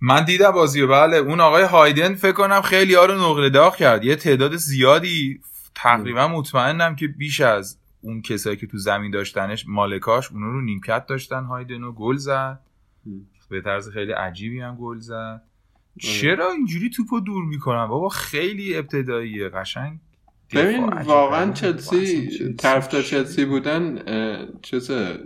[0.00, 1.16] من دیدم بازیو بله.
[1.16, 4.04] اون آقای هایدن فکر کنم خیلی ها رو نقل داغ کرد.
[4.04, 5.40] یه تعداد زیادی
[5.74, 11.06] تقریبا مطمئنم که بیش از اون کسایی که تو زمین داشتنش مالکاش اونو رو نیمکت
[11.06, 11.44] داشتن.
[11.44, 12.60] هایدن و گل زد.
[13.50, 15.42] به طرز خیلی عجیبی هم گل زد.
[16.00, 20.00] چرا اینجوری توپو دور می‌کنن؟ بابا خیلی ابتداییه قشنگ.
[20.52, 23.98] ببین واقعا چلسی طرفدار چلسی بودن
[24.62, 25.18] چیزه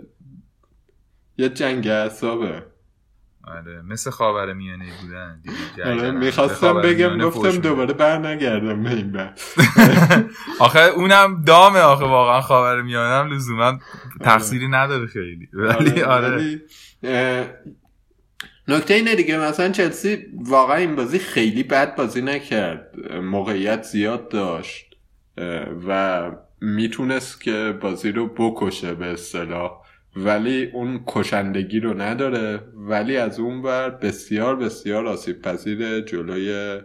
[1.37, 2.63] یه جنگ اعصابه.
[3.43, 5.41] آره مثل خاور میانه بودن
[5.85, 9.17] آره می‌خواستم بگم گفتم دوباره بر نگردم به این
[10.59, 13.79] آخه اونم دامه آخه واقعا خاور میانه هم لزوما
[14.21, 15.49] تقصیری نداره خیلی.
[15.53, 16.61] ولی آره,
[17.03, 17.53] آره.
[18.67, 22.95] نکته اینه دیگه مثلا چلسی واقعا این بازی خیلی بد بازی نکرد.
[23.13, 24.88] موقعیت زیاد داشت.
[25.87, 29.71] و می‌تونست که بازی رو بکشه به اصطلاح.
[30.15, 32.59] ولی اون کشندگی رو نداره.
[32.75, 36.79] ولی از اون بر بسیار بسیار آسیب پذیر جلوی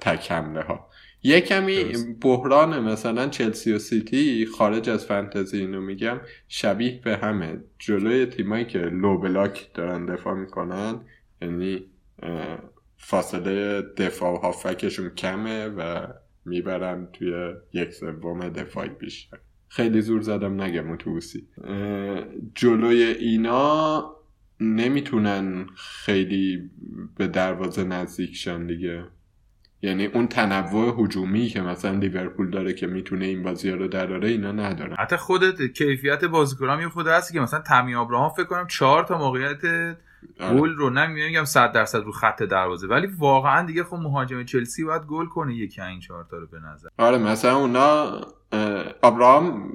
[0.00, 0.88] تک ها
[1.22, 1.84] یه کمی
[2.20, 7.58] بحران مثلا چلسی و سیتی خارج از فنتزی اینو میگم شبیه به همه.
[7.78, 11.00] جلوی تیمایی که لو بلاک دارن دفاع می‌کنن
[11.42, 11.84] یعنی
[12.96, 16.06] فاصله دفاع و هافکشون کمه و
[16.44, 19.38] می‌برن توی یک سوم دفاعی بیشتر.
[19.68, 21.48] خیلی زور زدم نگم اتوبوسی.
[22.54, 24.04] جلوی اینا
[24.60, 26.70] نمی‌تونن خیلی
[27.16, 29.04] به دروازه نزدیک شن دیگه.
[29.82, 34.52] یعنی اون تنوع هجومی که مثلا لیورپول داره که می‌تونه این بازی رو دراره اینا
[34.52, 39.04] نداره حتی خودت کیفیت بازیکنام یه خود هستی که مثلا تمی ابراهام فکر کنم چهار
[39.04, 39.62] تا موقعیت.
[40.40, 42.86] گل رو نمیگم 100 درصد رو خط دروازه.
[42.86, 46.60] ولی واقعا دیگه خب مهاجم چلسی باید گل کنه یکی این چهار تا رو به
[46.60, 46.88] نظر.
[46.98, 48.20] آره مثلا اونا
[49.02, 49.72] ابراهام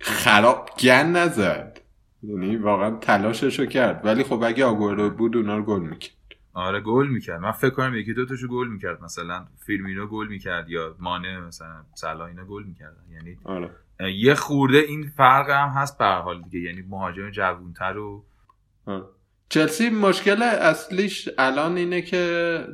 [0.00, 1.80] خراب گن نزد.
[2.22, 4.00] یعنی واقعا تلاشش رو کرد.
[4.04, 6.14] ولی خب اگه رو بود اونا رو گل می‌کرد.
[6.52, 7.40] آره گل می‌کرد.
[7.40, 9.02] من فکر کنم یکی دو تاشو گل می‌کرد.
[9.02, 13.02] مثلا فیلمینو گل می‌کرد یا مانه مثلا سلا اینا گل می‌کردن.
[13.12, 13.70] یعنی آره.
[14.14, 16.60] یه خورده این فرق هم هست به حال دیگه.
[16.60, 18.24] یعنی مهاجم جوونتر و
[18.86, 19.04] آره.
[19.48, 22.64] چلسی مشکل اصلیش الان اینه که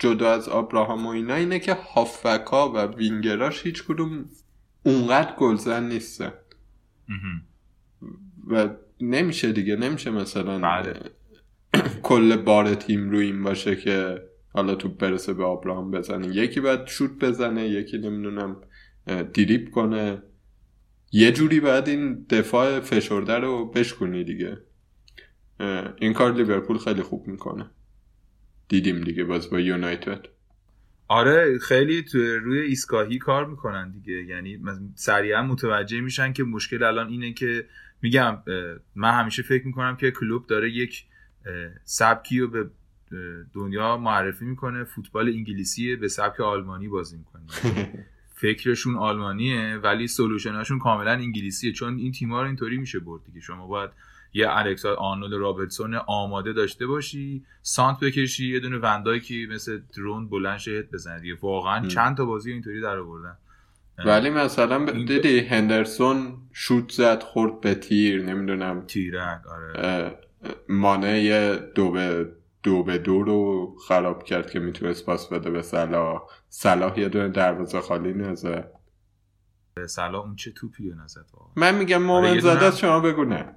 [0.00, 4.24] جدا از آبراهام و اینا اینه که هافبکا و وینگراش هیچ کدوم
[4.82, 6.32] اونقدر گلزن نیستن.
[8.48, 8.68] و
[9.00, 11.00] نمیشه دیگه نمیشه مثلا بله.
[12.02, 16.86] کل بار تیم رو این باشه که حالا توپ برسه به آبراهام بزنه یکی باید
[16.86, 18.56] شوت بزنه یکی نمی‌دونم
[19.32, 20.22] دیریب کنه
[21.12, 24.58] یه جوری باید این دفاع فشرده رو بشکنی دیگه
[25.98, 27.70] این کار لیورپول خیلی خوب می‌کنه.
[28.68, 30.26] دیدیم دیگه باز با یونایتد.
[31.08, 34.12] آره خیلی تو روی ایستگاهی کار می‌کنن دیگه.
[34.12, 34.58] یعنی
[34.94, 37.66] سریعا متوجه میشن که مشکل الان اینه که
[38.02, 38.38] میگم
[38.94, 41.04] من همیشه فکر می‌کنم که کلوب داره یک
[41.84, 42.70] سبکی رو به
[43.54, 44.84] دنیا معرفی می‌کنه.
[44.84, 47.44] فوتبال انگلیسی به سبک آلمانی بازی می‌کنه.
[48.40, 51.72] فکرشون آلمانیه ولی سولوشناشون کاملا انگلیسیه.
[51.72, 53.40] چون این تیم‌ها رو اینطوری میشه برد دیگه.
[53.40, 53.90] شما باید
[54.32, 60.28] یه الکسا آرنولد رابرتسون آماده داشته باشی سانت بکشی یه دونه وندای که مثل درون
[60.28, 61.36] بلند شهت بزنه دیگه.
[61.42, 61.88] واقعا م.
[61.88, 63.38] چند تا بازی اینطوری در آوردن.
[64.04, 68.86] ولی مثلا ب- دیدی هندرسون شوت زد خورد به تیر نمی‌دونم.
[68.86, 69.72] تیرک آره.
[69.86, 70.12] اه،
[70.68, 75.62] مانع یه دو به دو به دو رو خراب کرد که می‌تونست پاس بده به
[75.62, 76.20] صلاح.
[76.48, 78.70] صلاح یه دونه دروازه خالی نزد.
[79.86, 83.54] سلا اون چه توپی رو نزد من میگم آره، مومن است، شما بگو نه.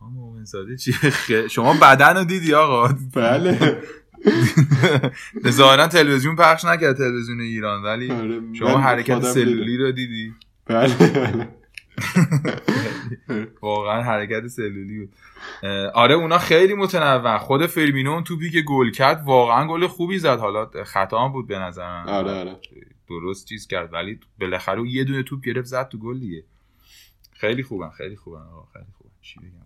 [0.00, 3.82] آقا مومن زاده چی خ- شما بدن رو دیدی آقا؟ بله.
[5.48, 10.34] ظاهرا تلویزیون پخش نکرد تلویزیون ایران ولی آره، شما حرکت سلولی رو دیدی.
[10.66, 11.48] بله.
[13.62, 15.12] واقعا حرکت سلولی بود.
[15.94, 17.38] آره اونا خیلی متنوع.
[17.38, 20.38] خود فرمینو اون توپی که گل کرد واقعا گل خوبی زد.
[20.38, 22.08] حالا خطا هم بود به نظر من.
[22.08, 22.56] آره آره.
[23.08, 26.44] درست چیز کرد ولی بالاخره یه دونه توپ گرفت زد تو گل دیگه.
[27.32, 29.10] خیلی خوبن خیلی خوبن آقا خیلی خوبن.
[29.22, 29.57] چی بگم؟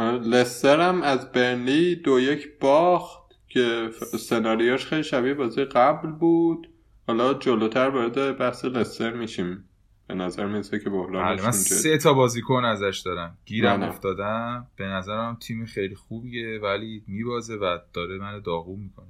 [0.00, 6.68] لستر هم از برنلی دو یک باخت که سناریوش خیلی شبیه بازی قبل بود.
[7.06, 9.64] حالا جلوتر وارد بحث لستر میشیم.
[10.08, 13.38] به نظر می‌رسه که بله بحرانشون من سه تا بازیکن ازش دارم.
[13.44, 13.82] گیرم.
[13.82, 14.66] افتادم.
[14.76, 19.06] به نظرم تیم خیلی خوبیه ولی میبازه و داره من داغون می‌کنه.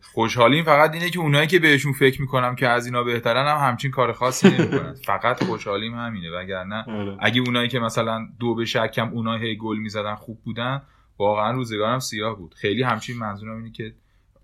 [0.00, 0.64] خوشحالیم.
[0.64, 4.12] فقط اینه که اونایی که بهشون فکر می‌کنم که از اینا بهترن هم همچین کار
[4.12, 4.94] خاصی نمی‌کنن.
[5.12, 6.30] فقط خوشحالیم همینه.
[6.30, 7.16] وگرنه آره.
[7.20, 10.82] اگه اونایی که مثلا دو به شکم اونایی هی گل می‌زدن خوب بودن
[11.18, 12.54] واقعا روزگارم سیاه بود.
[12.54, 13.94] خیلی همچین منظورم اینه که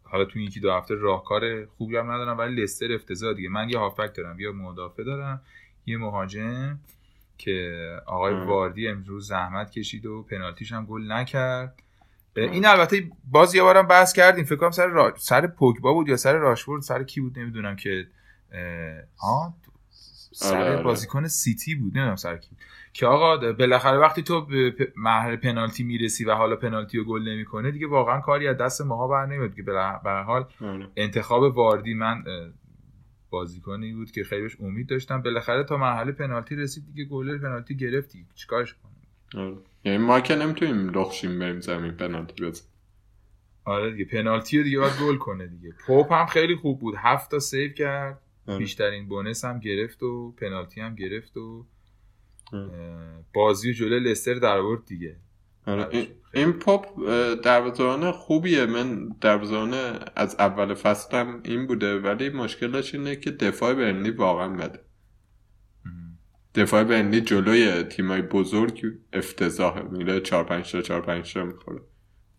[0.02, 3.48] حالا تو یکی دو هفته راهکار خوبی هم ندارم ولی لستر افتضاح دیگه.
[3.48, 4.40] من یه هافبک دارم.
[4.40, 5.40] یا مدافع دارم.
[5.86, 6.78] یه مهاجم
[7.38, 8.34] که آقای.
[8.34, 11.82] واردی امروز زحمت کشید و پنالتیش هم گل نکرد.
[12.36, 15.14] این البته باز یه بارم بحث کردیم فکر کنم سر را...
[15.16, 18.06] سر پوگبا بود یا سر راشفورد سر کی بود نمی‌دونم که.
[19.22, 19.54] آه
[20.32, 20.82] سر آره، آره.
[20.82, 22.58] بازیکن سیتی بود نمی‌دونم سر کی بود.
[22.92, 24.46] که آقا بالاخره وقتی تو
[24.96, 29.08] مرحله پنالتی می‌رسی و حالا پنالتی رو گل نمی‌کنه دیگه واقعا کاری از دست ماها
[29.08, 29.72] بر نمیاد که به
[30.04, 30.88] هر حال آره.
[30.96, 32.24] انتخاب واردی من
[33.30, 37.76] بازیکنی بود که خیلی بهش امید داشتم بالاخره تا مرحله پنالتی رسید دیگه گل پنالتی
[37.76, 38.91] گرفتی چیکارش کنم
[39.36, 39.56] آره.
[39.84, 42.64] یعنی ما که نمی‌تونیم لخشیم بریم زمین پنالتی بزن
[43.64, 47.30] آره دیگه پنالتی رو دیگه باید گل کنه دیگه پوپ هم خیلی خوب بود هفت
[47.30, 48.58] تا save کرد آره.
[48.58, 51.66] بیشترین bonus هم گرفت و پنالتی هم گرفت و
[52.52, 53.24] آره.
[53.34, 55.16] بازی رو جلوی لستر در آورد دیگه
[55.66, 56.08] آره.
[56.34, 56.86] این- پوپ
[57.44, 59.74] دروازه‌بان خوبیه من دروازه‌بان
[60.16, 64.80] از اول فصلم این بوده ولی مشکلش اینه که دفاع برنلی واقعا بده.
[66.54, 71.80] دفاع برنلی جلوی تیمای بزرگ افتضاحه میره 4 5 تا 4 5 تا می‌خوره.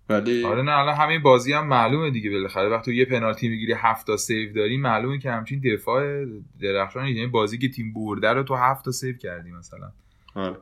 [0.09, 2.69] ولی آره نه الان همین بازی هم معلومه دیگه بالاخره.
[2.69, 6.25] وقتی یه پنالتی می‌گیری هفت تا save داری معلومه که همچین دفاع
[6.61, 9.91] درخشان یعنی بازی که تیم برده رو تو هفت تا save کردی مثلا.
[10.35, 10.57] آره.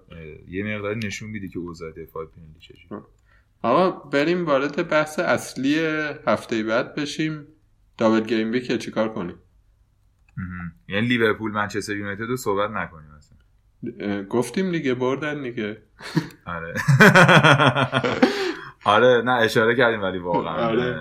[0.48, 3.02] یه مقداری نشون میده که اوضاع دفاع پنالتی چجوری
[3.62, 5.80] آقا بریم وارد بحث اصلی
[6.28, 7.48] هفته بعد بشیم.
[7.98, 9.36] double game week چیکار کنیم.
[10.88, 13.12] یعنی لیورپول منچستر یونایتد رو صحبت نکنیم.
[14.30, 15.78] گفتیم دیگه بردن دیگه.
[16.46, 16.74] آره.
[18.86, 21.00] آره نه اشاره کردیم ولی واقعا آره.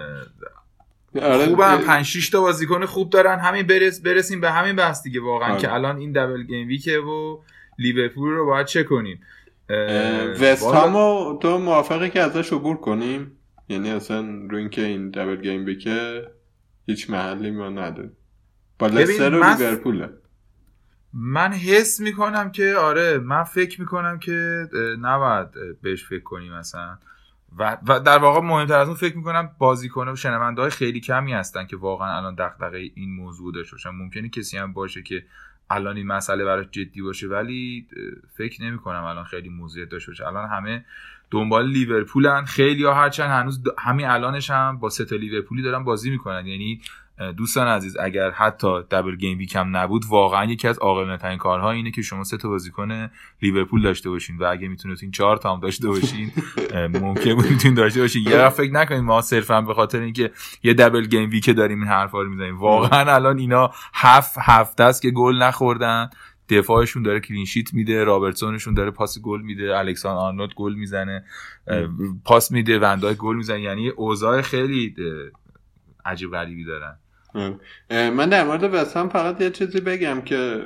[1.14, 1.46] اه، آره.
[1.46, 1.60] خوبم.
[1.62, 3.38] اه، 5 6 تا بازیکن خوب دارن.
[3.38, 5.60] همین برس برسیم به همین بحث دیگه واقعا آره.
[5.60, 7.38] که الان این دبل گیم ویکه و
[7.78, 9.20] لیورپول رو باید چه کنیم؟
[9.70, 13.32] اه، اه، وست والا- هامو تو موافقی که ازش عبور کنیم؟
[13.68, 16.22] یعنی اصلا رو اینکه این دبل گیم ویکه
[16.86, 18.16] هیچ محلی ما نداریم.
[18.78, 20.08] با لستر و لیورپوله
[21.14, 24.68] من حس می‌کنم که آره من فکر می‌کنم که
[25.00, 25.48] نباید
[25.82, 26.98] بهش فکر کنیم مثلا.
[27.58, 31.32] و, و در واقع مهمتر از اون فکر می‌کنم بازیکن و شنونده های خیلی کمی
[31.32, 33.90] هستن که واقعا الان دغدغه این موضوع داشته باشن.
[33.90, 35.24] ممکنه کسی هم باشه که
[35.70, 37.86] الان این مسئله براش جدی باشه ولی
[38.36, 40.26] فکر نمی کنم الان خیلی موضوع داشته باشه.
[40.26, 40.84] الان همه
[41.30, 46.46] دنبال لیورپولن خیلی ها هرچند هنوز همین الانش هم با سه لیورپولی دارن بازی می‌کنن.
[46.46, 46.80] یعنی
[47.36, 51.70] دوستان عزیز اگر حتی double game week هم نبود واقعا یکی از عاقلانه ترین کارها
[51.70, 53.10] اینه که شما سه تا بازیکن
[53.42, 56.32] لیورپول داشته باشین و اگه می‌تونید این چهار تا هم داشته باشین
[57.02, 58.22] ممکن بود می‌تونید داشته باشین.
[58.22, 60.30] یه فکر نکنید ما صرفا به خاطر اینکه
[60.62, 62.58] یه double game week داریم این حرفا رو می‌زنیم.
[62.58, 66.10] واقعا الان اینا هفت هفته است که گل نخوردن.
[66.48, 71.24] دفاعشون داره clean sheet میده رابرتسونشون داره پاس گل میده الکساندر آرنولد گل می‌زنه
[72.24, 73.60] پاس میده ون‌دایک گل می‌زنه.
[73.60, 74.94] یعنی اوضاع خیلی
[76.04, 76.98] عجیب غریبی دارن.
[77.90, 80.64] من در مورد وستهم فقط یه چیزی بگم که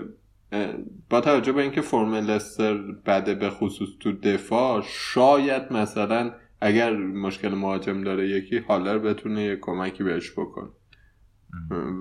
[1.11, 2.75] با توجه به اینکه فرم لستر
[3.07, 9.57] بده به خصوص تو دفاع شاید مثلا اگر مشکل مهاجم داره یکی هالر بتونه یه
[9.57, 10.73] کمکی بهش بکن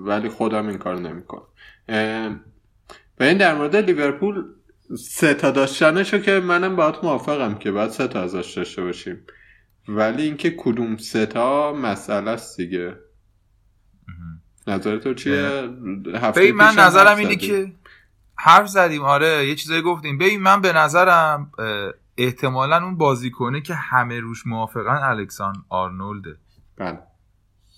[0.04, 1.42] ولی خودم این کار نمیکن
[3.20, 4.44] و این در مورد لیورپول
[4.98, 9.26] سه تا داشتنشو که منم باید موافقم که باید سه تا ازش داشته باشیم.
[9.88, 12.94] ولی اینکه کدوم سه تا مسئله است دیگه.
[14.66, 15.70] نظر تو چیه؟
[16.14, 17.72] هفته من نظرم اینه که
[18.36, 20.18] حرف زدیم آره یه چیزایی گفتیم.
[20.18, 21.50] ببین من به نظرم
[22.16, 26.36] احتمالا اون بازیکنه که همه روش موافقن الکسان آرنولده.
[26.76, 26.98] بله.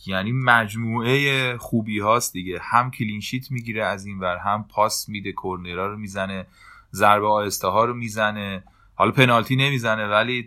[0.07, 2.59] یعنی مجموعه خوبی هاست دیگه.
[2.63, 6.47] هم کلینشیت می‌گیره از این ور هم پاس میده کورنرا رو می‌زنه
[6.93, 8.65] ضربه آهسته ها رو می‌زنه.
[8.95, 10.47] حالا پنالتی نمی‌زنه ولی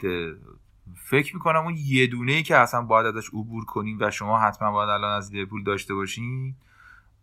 [1.10, 4.72] فکر می‌کنم اون یه دونه ای که اصلا باید ازش عبور کنیم و شما حتما
[4.72, 6.56] باید الان از لیورپول داشته باشین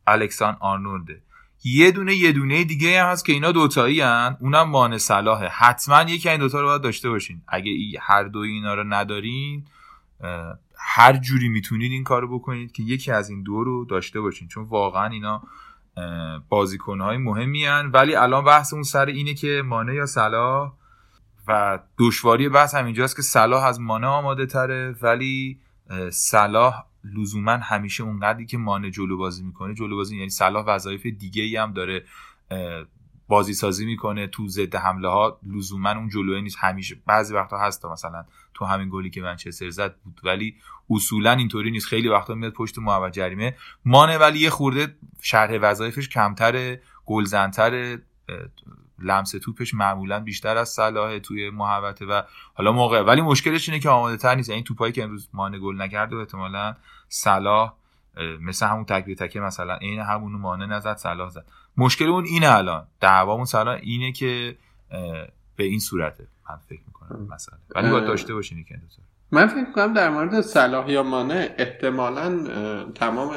[0.06, 1.22] الکسان آرنولده.
[1.64, 4.36] یه دونه یه دونه دیگه هم هست که اینا دوتایی هن.
[4.40, 7.42] اونم مان صلاحه حتما یکی این دوتا رو باید داشته باشین.
[7.48, 7.70] اگه
[8.00, 9.64] هر دو اینا رو ندارین
[10.78, 14.48] هر جوری می‌تونید این کارو بکنید که یکی از این دو رو داشته باشین.
[14.48, 15.42] چون واقعا اینا
[16.48, 20.72] بازیکنهای مهمی هن ولی الان بحث اون سر اینه که مانه یا صلاح
[21.48, 25.60] و دشواری بحث همینجاست که صلاح از مانه آماده تره ولی
[26.10, 31.42] صلاح لزوما همیشه اونقدری که مانه جلو بازی می‌کنه جلو بازی یعنی صلاح وظایف دیگه
[31.42, 32.04] ای هم داره
[33.28, 36.56] بازی سازی می‌کنه تو ضد حمله ها لزوما اون جلوه نیست.
[36.60, 40.56] همیشه بعضی وقتا هست مثلا تو همین گلی که منچستر زد بود ولی
[40.90, 41.86] اصولا اینطوری نیست.
[41.86, 43.56] خیلی وقتا میاد پشت محوط جریمه.
[43.84, 48.02] مانه ولی یه خورده شرح وظایفش کمتره گلزنتره
[48.98, 52.22] لمس توپش معمولا بیشتر از صلاح توی محوطه و
[52.54, 54.50] حالا موقع ولی مشکلش اینه که آماده تر نیست.
[54.50, 56.74] این توپایی که امروز مانه گل نکرده و احتمالا
[57.08, 57.74] صلاح
[58.40, 61.46] مثل همون تکبیر تکه مثلا این همونو مانه نزد صلاح زد.
[61.76, 62.86] مشکل اون اینه الان.
[63.00, 64.56] دعوامون صلاح اینه که
[65.56, 66.26] به این صورته.
[66.50, 68.78] من فکر می‌کنم مثلا ولی باید داشته باشین که
[69.30, 72.44] من فکر کنم در مورد صلاح یا مانه احتمالا
[72.94, 73.34] تمام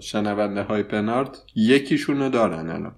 [0.00, 2.94] شنونده های پنارد یکیشونو دارن الان.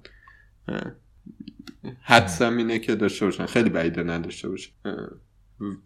[2.02, 3.46] حدسم اینه که داشته باشن.
[3.46, 4.72] خیلی بعیده نداشته باشن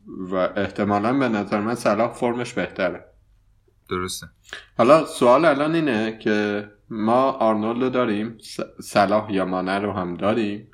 [0.08, 3.04] و احتمالا به نظر من صلاح فرمش بهتره.
[3.90, 4.26] درسته.
[4.78, 8.38] حالا سوال الان اینه که ما آرنولد داریم؟
[8.82, 10.70] صلاح یا مانه رو هم داریم؟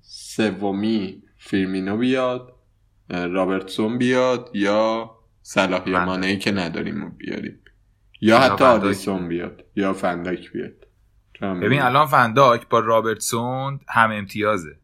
[0.00, 2.52] سومی فیرمینو بیاد
[3.10, 5.10] رابرتسون بیاد یا
[5.42, 7.60] صلاح یا مانه که نداریم رو بیاریم؟
[8.20, 10.87] یا حتی آلیسون بیاد یا فن‌دایک بیاد.
[11.40, 14.78] ببین الان فن‌دایک با رابرتسون هم امتیازه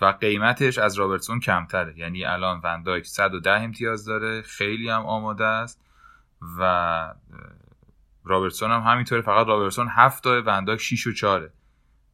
[0.00, 1.98] و قیمتش از رابرتسون کمتره.
[1.98, 5.80] یعنی الان فن‌دایک 110 امتیاز داره خیلی هم آماده است
[6.58, 7.14] و
[8.24, 9.20] رابرتسون هم همینطوره.
[9.20, 11.50] فقط رابرتسون 7 تا ون‌دایک 6 و 4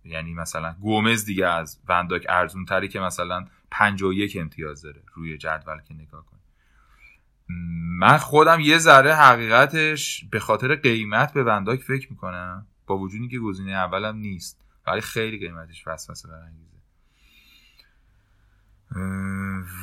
[0.05, 5.81] یعنی مثلا گومز دیگه از ونداک ارزون تری که مثلا 51 امتیاز داره روی جدول
[5.89, 6.37] که نگاه کن
[7.99, 12.67] من خودم یه ذره حقیقتش به خاطر قیمت به ونداک فکر می‌کنم.
[12.87, 14.61] با وجودی که گزینه اولم نیست.
[14.87, 16.77] ولی خیلی قیمتش وسوسه برانگیزه.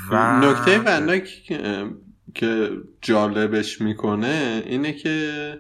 [0.09, 1.23] و نکته ونداک
[2.33, 2.69] که
[3.01, 5.59] جالبش می‌کنه اینه که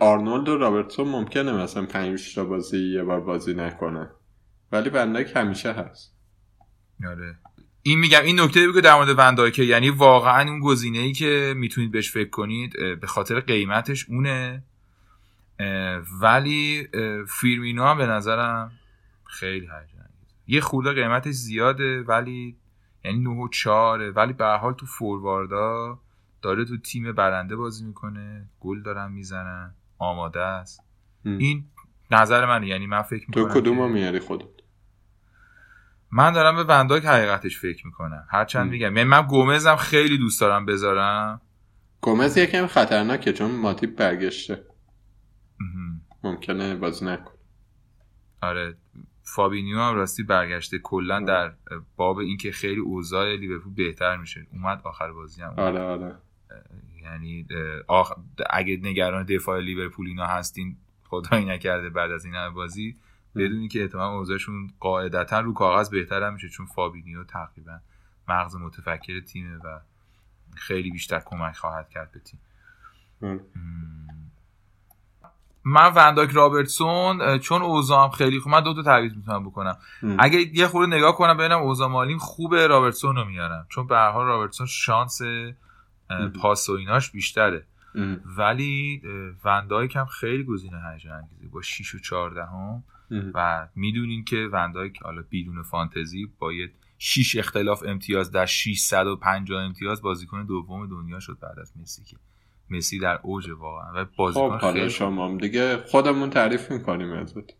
[0.00, 4.10] آرنولد و رابرتسون ممکنه مثلا پنج تا بازی یه بار بازی نکنه.
[4.72, 6.14] ولی ون‌دایک همیشه هست.
[7.06, 7.38] آره.
[7.82, 11.90] این میگم این نکته بگو در مورد ون‌دایک یعنی واقعا اون گزینه ای که می‌تونید
[11.90, 14.62] بهش فکر کنید به خاطر قیمتش اونه.
[16.20, 16.88] ولی
[17.40, 18.72] فیرمینو هم به نظرم
[19.24, 20.04] خیلی هیجان
[20.46, 22.56] یه خورده قیمتش زیاده ولی
[23.04, 25.98] یعنی 9 و 4 ولی به حال تو فورواردا
[26.42, 28.48] داره تو تیم برنده بازی می‌کنه.
[28.60, 29.74] گل دارن می‌زنن.
[29.98, 30.80] آماده است.
[31.24, 31.64] این
[32.10, 32.66] نظر منه.
[32.66, 34.44] یعنی من فکر می‌کنم تو کدوم میاری خودت؟
[36.10, 38.26] من دارم به ونداک حقیقتش فکر می‌کنم.
[38.30, 38.96] هرچند میگم.
[38.96, 41.40] یعنی من گومزم خیلی دوست دارم بذارم.
[42.00, 44.64] گومز یکم خطرناکه چون ماتیب برگشته.
[46.24, 47.32] ممکنه بازی نکن
[48.42, 48.76] آره
[49.22, 51.52] فابینیو هم راستی برگشته کلا در
[51.96, 54.46] باب اینکه خیلی اوضاع لیورپول بهتر میشه.
[54.52, 56.14] اومد آخر بازی هم آره آره.
[57.02, 57.46] یعنی
[57.88, 58.12] آخ...
[58.50, 62.96] اگه نگران دفاع لیورپول اینا هستین خدایی نکرده بعد از این بازی.
[63.34, 67.78] بدونی که احتمال اوضاعشون قاعدتا رو کاغذ بهتر هم میشه چون فابینیو تقریبا
[68.28, 69.80] مغز متفکر تیمه و
[70.54, 72.40] خیلی بیشتر کمک خواهد کرد به تیم.
[75.64, 79.76] من ون‌دایک رابرتسون چون اوضاعم خیلی خوب من دو تا تعویض می‌تونم بکنم.
[80.18, 84.10] اگه یه خورده نگاه کنم ببینم اوزا مالیم خوبه رابرتسون رو میارم چون به هر
[84.10, 85.20] حال رابرتسون شانس
[86.40, 87.66] پاس و ایناش بیشتره.
[88.38, 89.02] ولی
[89.44, 92.84] وندایک هم خیلی گزینه هیجان انگیزی با 6 و 14 هم.
[93.34, 100.02] و می‌دونین که وندایک حالا بدون فانتزی با یه 6 اختلاف امتیاز در 650 امتیاز
[100.02, 102.16] بازیکن دوم دنیا شد بعد از مسی که
[102.70, 107.36] مسی در اوج واقعا و بازیکن خب خیلی شما دیگه خودمون تعریف می‌کنیم ازت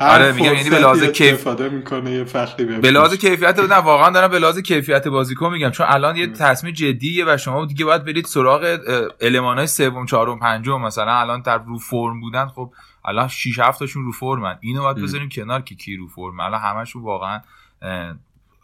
[0.00, 4.30] آره میگم یعنی به لحاظ کیف می‌کنه یه فخری به لحاظ کیفیت نه واقعا دارم
[4.30, 8.24] به لحاظ کیفیت بازیکن میگم چون الان یه تصمیم جدیه و شما دیگه باید برید
[8.24, 8.78] سراغ
[9.20, 12.72] المانای سوم چهارم پنجم مثلا الان در رو فرم بودن خب
[13.04, 14.58] الان 6 7 تاشون رو فرمن.
[14.60, 17.40] اینو باید بذاریم کنار که کی رو فرم الان همشون واقعا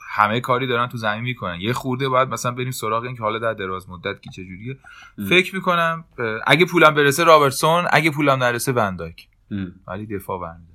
[0.08, 1.60] همه کاری دارن تو زمین می‌کنن.
[1.60, 4.78] یه خورده باید مثلا بریم سراغ این که حالا در دراز مدت کی چجوریه.
[5.28, 6.04] فکر می‌کنم
[6.46, 9.28] اگه پولم برسه رابرتسون اگه پولم نرسه ونداک
[9.88, 10.72] ولی دفاع برمیده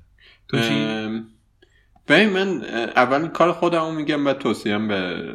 [0.47, 0.85] تو چی؟
[2.07, 2.63] ببین من
[2.95, 5.33] اول کار خودمو میگم و توصیم به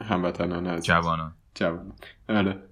[0.00, 1.34] هموطنان از جوانان.
[1.54, 1.92] جوانان.
[2.28, 2.62] آره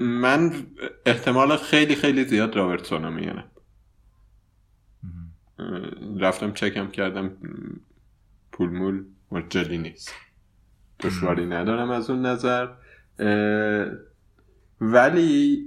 [0.00, 0.66] من
[1.06, 3.44] احتمال خیلی خیلی زیاد رابرتسون رو میگنم
[6.20, 7.30] رفتم چکم کردم.
[8.52, 10.14] پولمول مجلی نیست.
[11.00, 12.68] دشواری ندارم از اون نظر.
[14.80, 15.62] ولی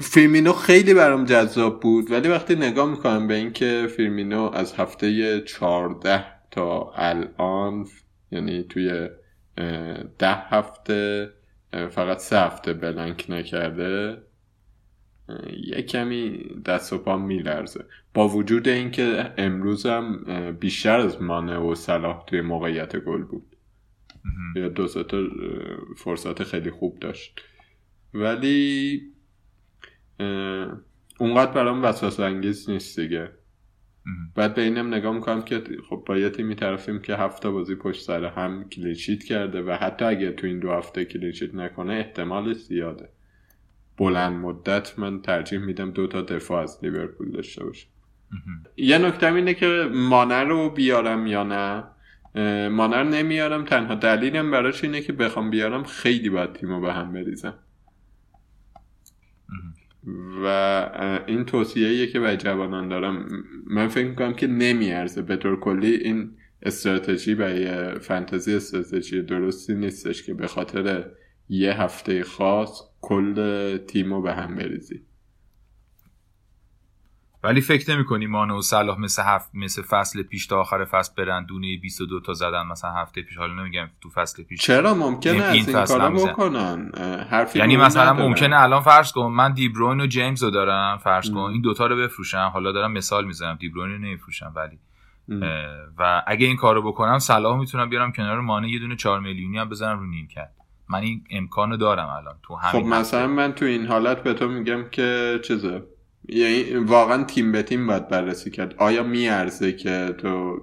[0.00, 2.10] فیرمینو خیلی برام جذاب بود.
[2.10, 7.86] ولی وقتی نگاه می‌کنم به اینکه فیرمینو از هفته 14 تا الان
[8.30, 9.08] یعنی توی
[10.18, 11.30] ده هفته
[11.90, 14.22] فقط سه هفته بلنک نکرده
[15.66, 17.84] یه کمی دست و پا میلرزه.
[18.14, 20.24] با وجود اینکه امروز هم
[20.60, 23.56] بیشتر از مانه و صلاح توی موقعیت گل بود.
[24.56, 25.22] یا دو تا
[25.96, 27.40] فرصت خیلی خوب داشت.
[28.14, 29.00] ولی
[31.18, 33.30] اونقدر برام وسواس انگیز نیست دیگه.
[34.34, 38.02] بعد به اینم نگاه می‌کنم که خب با یه تیمی طرفیم که هفته بازی پشت
[38.02, 43.08] سر هم کلیشیت کرده و حتی اگه تو این دو هفته کلیشیت نکنه احتمال زیاده.
[43.96, 47.86] بلند مدت من ترجیح میدم دو تا دفاع از لیورپول داشته باشه
[48.76, 51.84] یه نکته اینه که مانر رو بیارم یا نه
[52.68, 53.64] مانر نمیارم.
[53.64, 57.54] تنها دلیلم براش اینه که بخوام بیارم خیلی باید تیمو به هم بریزم.
[60.44, 60.46] و
[61.26, 63.26] این توصیه که به جوانان دارم.
[63.66, 65.22] من فکر می‌کنم که نمیارزه.
[65.22, 66.30] به طور کلی این
[66.62, 71.04] استراتژی برای فانتزی استراتژی درستی نیستش که به خاطر
[71.48, 75.02] یه هفته خاص کل تیم رو به هم بریزی.
[77.44, 81.12] ولی فکر نمی کنی مانو و صلاح مثل هفت مثل فصل پیش تا آخر فصل
[81.16, 85.42] برن دونه 22 تا زدن مثلا هفته پیش؟ حالا نمیگم تو فصل پیش چرا؟ ممکنه
[85.42, 86.90] از این کارا بکنن.
[87.30, 91.38] حرفی یعنی مثلا ممکنه الان فرض کن من دیبروین و جیمز رو دارم فرض کن
[91.38, 92.50] این دوتا رو بفروشم.
[92.52, 94.78] حالا دارم مثال می‌زنم دیبروین رو نمیفروشم ولی.
[95.98, 99.68] و اگه این کارو بکنم صلاح می‌تونم بیارم کنار مانه یه دونه 4 میلیونی هم
[99.68, 100.54] بزنم رو نیم کرد.
[100.88, 104.48] من این امکانو دارم الان تو همین خب مثلا من تو این حالت به تو
[104.48, 105.82] میگم که چیزه
[106.28, 108.74] یعنی واقعا تیم به تیم باید بررسی کرد.
[108.78, 110.60] آیا میارزه که تو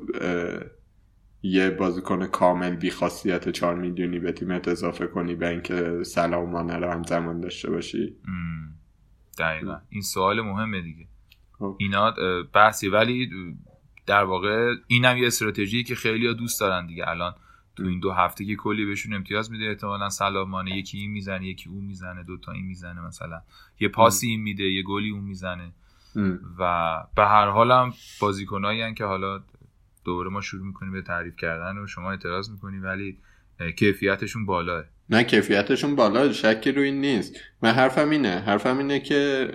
[1.41, 6.57] یه بازیکن کامل بی خاصیت 4 میلیونی به تیمت اضافه کنی به اینکه سلام و
[6.57, 8.15] رو هم زمان داشته باشی؟
[9.39, 9.77] دقیقا.
[9.89, 11.07] این سوال مهمه دیگه.
[11.59, 11.77] خب.
[11.79, 12.13] اینا
[12.53, 13.29] بحثی ولی
[14.07, 17.09] در واقع اینم یه استراتژی که خیلی ها دوست دارن دیگه.
[17.09, 17.35] الان
[17.79, 21.69] تو این دو هفته که کلی بهشون امتیاز میده احتمالا سلامانه یکی این می‌زنه یکی
[21.69, 23.41] اون می‌زنه دوتا این می‌زنه مثلا.
[23.79, 25.71] یه پاسی این میده یه گلی اون می‌زنه.
[26.59, 29.43] و به هر حال هم بازیکنایی که حالا
[30.05, 33.17] دوباره ما شروع می‌کنیم به تعریف کردن و شما اعتراض می‌کنی ولی
[33.75, 34.83] کیفیتشون بالاه.
[35.09, 37.35] نه کیفیتشون بالا شکی روی این نیست.
[37.61, 39.51] من حرفم اینه حرفم اینه که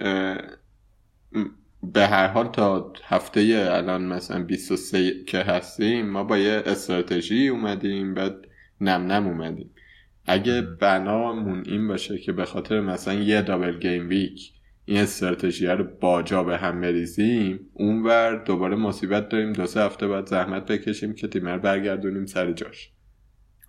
[1.92, 8.14] به هر حال تا هفته الان مثلا 23 که هستیم ما با یه استراتژی اومدیم
[8.14, 8.34] بعد
[8.80, 9.70] نم نم اومدیم.
[10.26, 14.52] اگه بنامون این باشه که به خاطر مثلا یه دابل گیم ویک
[14.84, 20.26] این استراتژی رو باجا به هم بریزیم اونور دوباره مصیبت داریم دو سه هفته بعد
[20.26, 22.90] زحمت بکشیم که تیم رو برگردونیم سر جاش.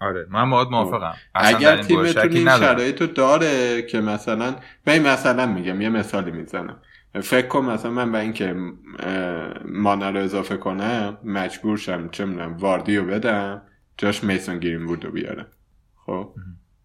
[0.01, 1.13] آره من باید موافقم.
[1.35, 4.55] اگر تیمتون این شرایط رو داره که مثلا
[4.87, 6.81] من مثلا میگم یه مثالی می‌زنم.
[7.23, 8.55] فکر کن مثلا من به اینکه
[9.65, 13.61] مانا رو اضافه کنم مجبور شم چه می‌دونم واردی رو بدم
[13.97, 15.47] جاش میسون گیرین بود رو بیارم.
[15.95, 16.35] خب؟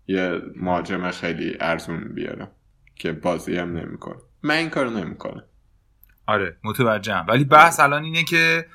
[0.06, 2.50] یه مهاجم خیلی ارزون بیارم
[2.94, 4.16] که بازی هم نمی‌کنه.
[4.42, 5.44] من این کارو نمی‌کنم.
[6.26, 7.26] آره متوجهم.
[7.28, 8.66] ولی بحث الان اینه که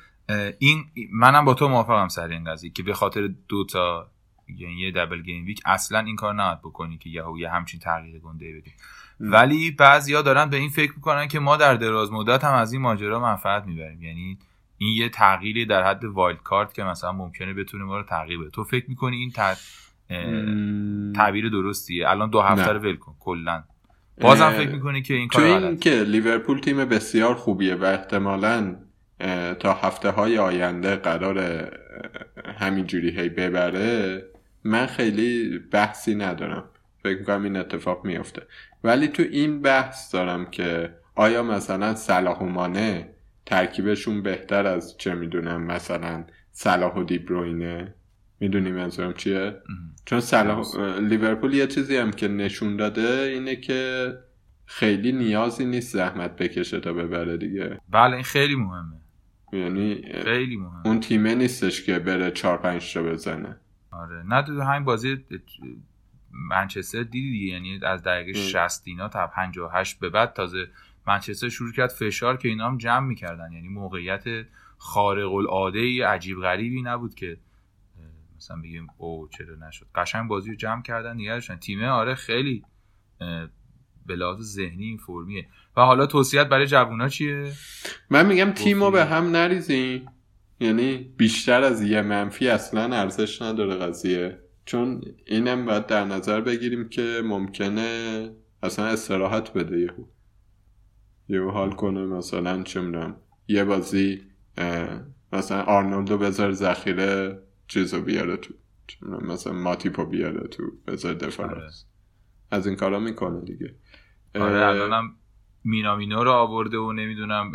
[0.58, 4.10] این منم با تو موافقم سر این قضیه که به خاطر دو تا
[4.48, 8.18] یعنی یه دبل گیم ویک اصلا این کار نباید بکنی که یهو یه همچین تغییر
[8.18, 8.72] گنده بدی.
[9.20, 12.82] ولی بعضیا دارن به این فکر می‌کنن که ما در دراز مدت هم از این
[12.82, 14.02] ماجرا منفعت می‌بریم.
[14.02, 14.38] یعنی
[14.78, 18.50] این یه تغییری در حد وایلد کارت که مثلا ممکنه بتونه ما رو تغییر بده.
[18.50, 19.32] تو فکر می‌کنی این
[21.12, 23.64] تعبیر درستیه؟ الان دو هفته رو ول کن کلا.
[24.20, 28.76] بازم فکر می‌کنی که این کار این که لیورپول تیم بسیار خوبیه و احتمالا
[29.60, 31.68] تا هفته های آینده قرار
[32.58, 34.22] همینجوری هی ببره
[34.64, 36.64] من خیلی بحثی ندارم.
[37.06, 38.42] فکر می‌کنم این اتفاق میفته
[38.84, 43.10] ولی تو این بحث دارم که آیا مثلا صلاح و مانه
[43.46, 47.94] ترکیبشون بهتر از چه می‌دونم مثلا صلاح و دیبروینه؟
[48.40, 49.56] می‌دونی منظورم چیه؟
[50.04, 50.64] چون صلاح
[51.00, 54.12] لیورپول یه چیزی هم که نشون داده اینه که
[54.64, 57.80] خیلی نیازی نیست زحمت بکشه تا ببره دیگه.
[57.88, 59.00] بله این خیلی مهمه.
[59.52, 60.86] یعنی خیلی مهمه.
[60.86, 63.56] اون تیمه نیستش که بره چهار پنج تا بزنه.
[63.90, 64.22] آره.
[64.28, 65.24] نه تو همین بازی
[66.48, 70.68] منچستر دیدی یعنی از دقیقه 60 اینا تا 58 به بعد تازه
[71.06, 73.52] منچستر شروع کرد فشار که اینا هم جمع می‌کردن.
[73.52, 74.24] یعنی موقعیت
[74.78, 77.36] خارق العاده عجیب غریبی نبود که
[78.36, 79.86] مثلا بگیم او چرا نشد.
[79.94, 82.62] قشنگ بازی رو جمع کردن نگرشن تیمه آره خیلی
[84.06, 85.48] به لحاظ ذهنی این فرمیه.
[85.76, 87.52] و حالا توصیت برای جوونا چیه؟
[88.10, 90.06] من میگم تیمو به هم نریزیم
[90.60, 94.45] یعنی بیشتر از یه منفی اصلا ارزش نداره قضیه.
[94.66, 98.30] چون اینم باید در نظر بگیریم که ممکنه
[98.62, 100.04] اصلا استراحت بده یهو.
[101.28, 103.16] یهو حال کنه مثلا چه می‌دونم
[103.48, 104.22] یه بازی
[105.32, 108.54] مثلا آرنولدو بذار ذخیره چیزو بیاره تو
[109.02, 111.70] مثلا ماتیپو بیاره تو بذار دفاع آره.
[112.50, 113.74] از این کارا می‌کنه دیگه.
[114.34, 115.16] آره الانم
[115.64, 117.52] مینامینو رو آورده و نمی‌دونم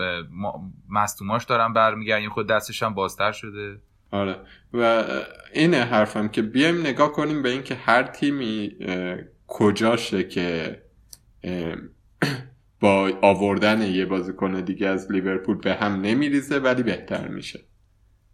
[0.90, 3.82] مستوماش دارن برمیگردیم خود دستش هم بازتر شده.
[4.12, 4.36] آره.
[4.74, 5.04] و
[5.54, 8.72] اینه حرفم که بیایم نگاه کنیم به اینکه هر تیمی
[9.48, 10.82] کجاشه که
[12.82, 17.60] با آوردن یه بازیکن دیگه از لیورپول به هم نمیریزه ولی بهتر میشه.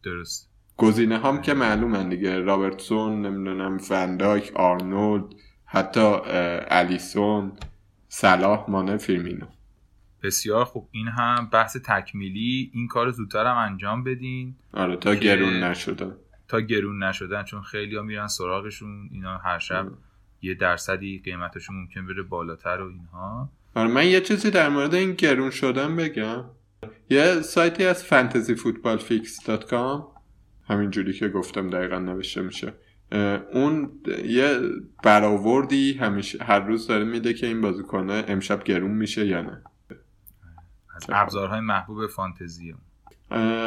[0.04, 0.50] درست.
[0.78, 2.40] گزینه هم که معلومن دیگه.
[2.40, 5.26] رابرتسون نمی‌دونم فن‌دایک آرنولد
[5.66, 6.16] حتی
[6.70, 7.52] آلیسون
[8.08, 9.46] صلاح مانه فیرمینو.
[10.24, 10.90] بسیار خوب.
[10.92, 12.72] این هم بحث تکمیلی.
[12.74, 14.56] این کار زودتر هم انجام بدین.
[14.74, 16.16] آره تا گرون نشدن.
[16.48, 19.10] تا گرون نشدن چون خیلی ها میرن سراغشون.
[19.12, 19.88] اینا هر شب
[20.42, 23.50] یه درصدی قیمتشون ممکن بره بالاتر و اینها.
[23.76, 26.44] آره من یه چیزی در مورد این گرون شدن بگم.
[27.10, 30.08] یه سایتی از Fantasy Football Fix dot com
[30.68, 32.74] همین جوری که گفتم دقیقا نوشته میشه.
[33.54, 33.92] اون
[34.26, 34.60] یه
[35.04, 39.64] برآوردی همیشه هر روز داره میده که این بازیکنه امشب گرون میشه یا نه.
[40.98, 42.76] از ابزارهای محبوب فانتزی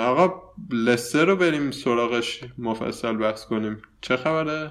[0.01, 3.83] آقا لسه رو بریم سراغش مفصل بحث کنیم.
[4.01, 4.70] چه خبره؟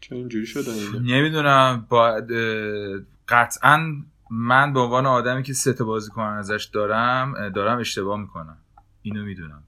[0.00, 1.86] چه اینجوری شده نمی‌دونم.
[1.88, 2.20] با
[3.28, 8.56] قطعا من به عنوان آدمی که سه تا بازیکن ازش دارم دارم اشتباه می‌کنم.
[9.02, 9.62] اینو می‌دونم.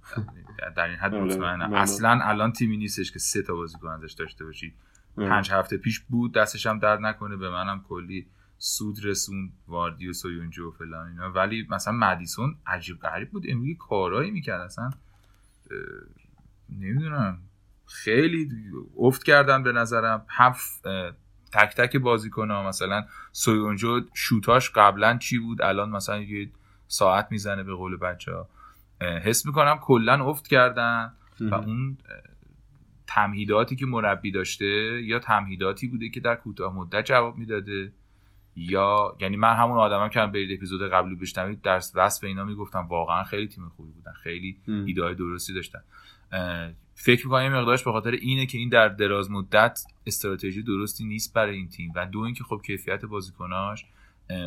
[0.77, 1.75] در این حد آره، مطمئنم.
[1.75, 4.75] اصلا الان تیمی نیستش که سه تا بازیکن ازش داشته باشی.
[5.17, 8.27] پنج هفته پیش بود دستش هم درد نکنه به منم کلی
[8.67, 11.33] سود رسون واردی و سویونجو و فلان اینا.
[11.33, 13.45] ولی مثلا مدیسون عجیب غریب بود.
[13.49, 14.91] امروز کارایی می‌کرد اصلا.
[16.69, 17.39] نمی‌دونم.
[17.87, 18.49] خیلی
[18.99, 20.27] افت کردن به نظرم.
[20.29, 20.83] هفت
[21.53, 26.51] تک تک بازیکن ها مثلا سویونجو شوتاش قبلا چی بود؟ الان مثلا یه
[26.89, 28.49] ساعت می‌زنه به قول بچه ها
[29.01, 31.13] حس می‌کنم کلا افت کردن.
[31.41, 31.99] و اون
[33.07, 34.67] تمهیداتی که مربی داشته
[35.03, 37.93] یا تمهیداتی بوده که در کوتاه مدت جواب می‌داده.
[38.57, 42.87] یا یعنی من همون آدمم که برید اپیزود قبلی بشنوید در وصف اینا می‌گفتم.
[42.87, 44.13] واقعا خیلی تیم خوبی بودن.
[44.23, 45.81] خیلی ایده درستی داشتن.
[46.95, 51.35] فکر می‌کنم یه مقدارش به خاطر اینه که این در دراز مدت استراتژی درستی نیست
[51.35, 51.93] برای این تیم.
[51.97, 53.85] و دو اینکه خب کیفیت بازیکناش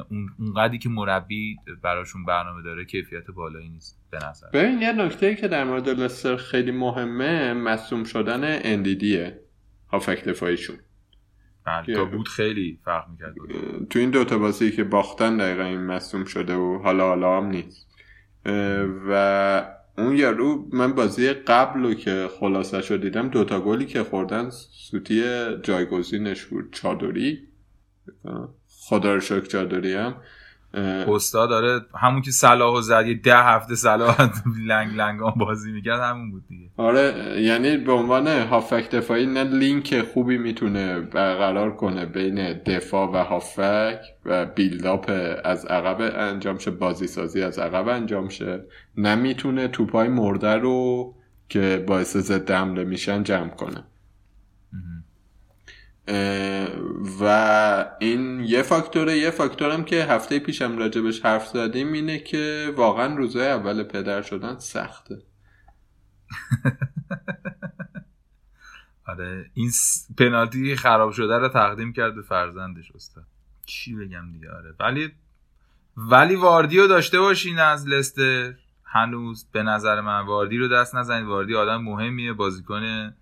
[0.10, 4.50] اون اونقدری که مربی براشون برنامه داره کیفیت بالایی نیست به نظر.
[4.50, 9.40] ببین یه نکته که در مورد لستر خیلی مهمه مصوم شدن اندیدیه
[9.92, 10.76] هافک دفاعیشون.
[11.68, 12.06] بله.
[12.06, 13.36] بود خیلی فرق می‌کرد
[13.90, 17.88] تو این دوتا بازی که باختن دقیقا این مصوم شده و حالا حالا هم نیست.
[19.10, 24.50] و اون یارو من بازی قبل رو که خلاصه شد دیدم دوتا گلی که خوردن
[24.50, 25.24] سوتی
[25.64, 26.74] جایگزینش بود.
[26.74, 27.40] چادری.
[28.68, 30.16] خدا رو شکر چادری هم.
[30.74, 34.30] استاد داره همون که صلاح و زد یه ده هفته صلاح
[34.68, 36.70] لنگ لنگان بازی می‌کرد همون بود دیگه.
[36.78, 43.24] آره یعنی به عنوان هافک دفاعی نه لینک خوبی می‌تونه برقرار کنه بین دفاع و
[43.24, 45.12] هافک و بیلداپ
[45.44, 48.64] از عقب انجام شه بازی سازی از عقب انجام شه.
[48.98, 51.14] نه می‌تونه توپای مرده رو
[51.50, 53.84] که باعث ضد حمله میشن جمع کنه.
[57.22, 63.16] و این یه فاکتوره یه فاکتورم که هفته پیشم راجبش حرف زدیم اینه که واقعا
[63.16, 65.18] روزای اول پدر شدن سخته.
[69.08, 69.72] آره این
[70.18, 73.24] پنالتی خراب شده رو تقدیم کرد به فرزندش استاد.
[73.66, 75.12] چی بگم دیگه؟ آره ولی
[75.98, 78.54] ولی واردی داشته باشین از لستر.
[78.84, 81.28] هنوز به نظر من واردی رو دست نزنید.
[81.28, 83.14] واردی آدم مهمیه بازیکن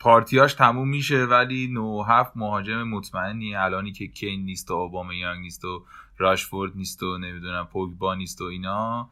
[0.00, 3.54] پارتیاش تموم میشه ولی نو هفت مهاجم مطمئنی.
[3.54, 5.84] الانی که کین نیست و اوباما یانگ نیست و
[6.18, 9.10] راشفورد نیست و نمی‌دونم پوگبا نیست و اینا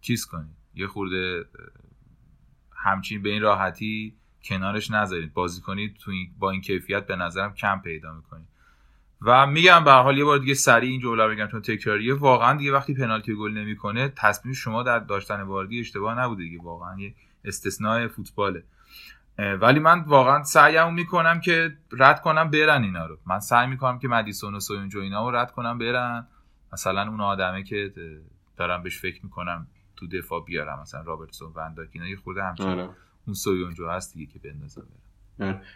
[0.00, 0.56] چیز کنید.
[0.74, 1.44] یه خورده
[2.76, 5.34] همچین به این راحتی کنارش نذارید.
[5.34, 8.46] بازی کنید تو با این کیفیت به نظرم کم پیدا می‌کنید.
[9.22, 12.72] و میگم به حال یه بار دیگه سریع این جمله بگم چون تکراریه واقعا دیگه
[12.72, 16.62] وقتی پنالتی گل نمی‌کنه تصمیم شما در داشتن واردی اشتباه نبوده دیگه.
[16.62, 18.64] واقعا یه استثناء فوتباله.
[19.38, 23.18] ولی من واقعا سعیم می‌کنم که رد کنم برن اینا رو.
[23.26, 26.26] من سعی می‌کنم که مدیسون و سویونجو اینا رو رد کنم برن.
[26.72, 27.92] مثلا اون آدمه که
[28.56, 29.66] دارم بهش فکر می‌کنم
[29.96, 30.80] تو دفاع بیارم.
[30.80, 32.88] مثلا رابرتسون ون‌دایک اینا یه خورده همچنین آره.
[33.26, 34.86] اون سویونجو هست دیگه که بندازم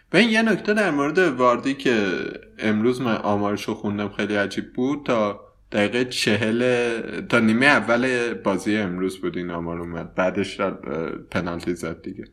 [0.09, 2.25] به این یه نکته در مورد واردی که
[2.59, 5.05] امروز من آمارشو خوندم خیلی عجیب بود.
[5.05, 5.41] تا
[5.71, 10.15] دقیقه چهل تا نیمه اول بازی امروز بود این آمار اومد.
[10.15, 10.61] بعدش
[11.31, 12.25] پنالتی زد دیگه.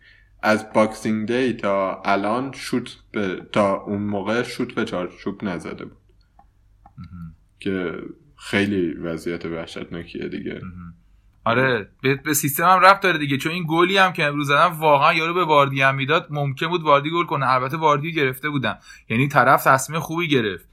[0.43, 5.99] از Boxing Day تا الان شوت به تا اون موقع شوت به چارچوب نزده بود.
[7.61, 7.93] که
[8.37, 10.61] خیلی وضعیت وحشتناکیه دیگه.
[11.45, 11.89] آره
[12.25, 13.37] به, سیستم هم رفت داره دیگه.
[13.37, 16.83] چون این گلی هم که امروز زدن واقعا یارو به واردی هم می‌داد ممکن بود
[16.83, 17.51] واردی گل کنه.
[17.51, 18.79] البته واردی گرفته بودن.
[19.09, 20.69] یعنی طرف تصمیم خوبی گرفت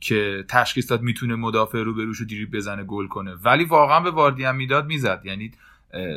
[0.00, 3.34] که تشخیص داد می‌تونه مدافع رو به روش دیری بزنه گل کنه.
[3.34, 5.22] ولی واقعا به واردی هم می‌داد می‌زد.
[5.24, 5.52] یعنی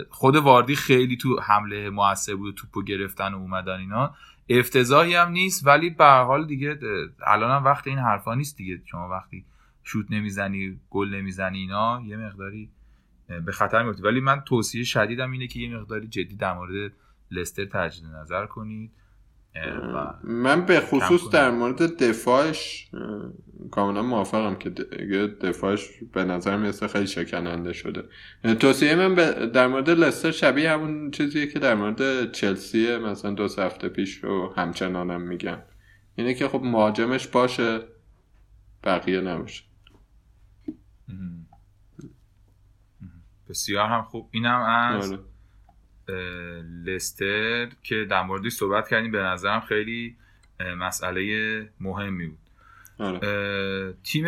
[0.10, 4.16] خود واردی خیلی تو حمله موثر بود توپو گرفتن و اومدن اینا.
[4.50, 6.80] افتضاحی هم نیست ولی به حال دیگه
[7.28, 8.82] الان هم وقت این حرفا نیست دیگه.
[8.86, 9.46] شما وقتی
[9.84, 12.70] شوت نمی‌زنی گل نمی‌زنی اینا یه مقداری
[13.46, 16.92] به خطر میفتی ولی من توصیه شدیدم اینه که یه مقداری جدی در مورد
[17.32, 18.92] لستر تجدید نظر کنید.
[20.24, 22.90] من به خصوص در مورد دفاعش
[23.72, 24.70] کاملا موافقم که
[25.42, 28.04] دفاعش به نظر می‌رسه خیلی شکننده شده.
[28.60, 29.14] توصیه من
[29.50, 34.54] در مورد لستر شبیه همون چیزیه که در مورد چلسی مثلا دو هفته پیش رو
[34.58, 35.58] همچنانم میگم
[36.16, 37.80] اینه که خب مهاجمش باشه
[38.84, 39.64] بقیه نباشه.
[43.50, 44.30] بسیار هم خوب.
[44.32, 45.20] اینم از آره.
[46.86, 50.16] لستر که در موردی صحبت کردیم به نظرم خیلی
[50.78, 52.38] مسئله مهمی بود.
[53.00, 53.94] آره.
[54.04, 54.26] تیم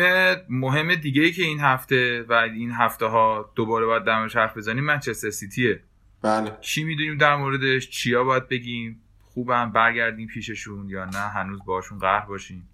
[0.48, 4.84] مهم دیگه ای که این هفته و این هفته ها دوباره باید در حرف بزنیم
[4.84, 5.80] منچستر سیتیه.
[6.22, 6.52] بله.
[6.60, 12.26] چی می‌دونیم در موردش؟ چیا باید بگیم؟ خوبم برگردیم پیششون یا نه؟ هنوز باشون قهر
[12.26, 12.68] باشیم.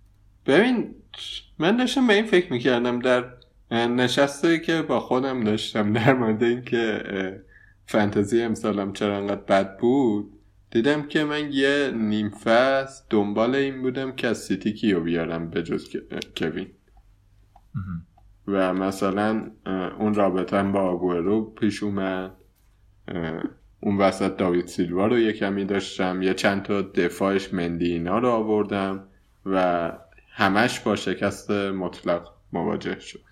[0.47, 0.95] ببین
[1.59, 3.25] من داشتم به این فکر می‌کردم در
[3.71, 7.03] نشسته که با خودم داشتم در مورد اینکه
[7.93, 10.33] فانتزی امسالم چرا انقدر بد بود؟
[10.71, 15.63] دیدم که من یه نیم فصل دنبال این بودم که از سیتی کیو بیارم به
[15.63, 15.97] جز
[16.37, 16.67] کوین.
[18.49, 19.51] و مثلا
[19.99, 22.35] اون رابطه با آگورو پیش اومد.
[23.81, 26.23] اون وسط داوید سیلوا رو یه کمی داشتم.
[26.23, 29.05] یه چند تا دفاعش مندی اینا رو آوردم
[29.47, 29.93] و
[30.31, 33.25] همش با شکست مطلق مواجه شد.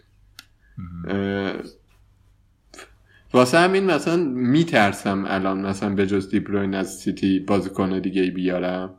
[3.32, 8.94] واسه همین مثلا میترسم الان مثلا به جز دیبروین از سیتی بازیکن دیگه بیارم.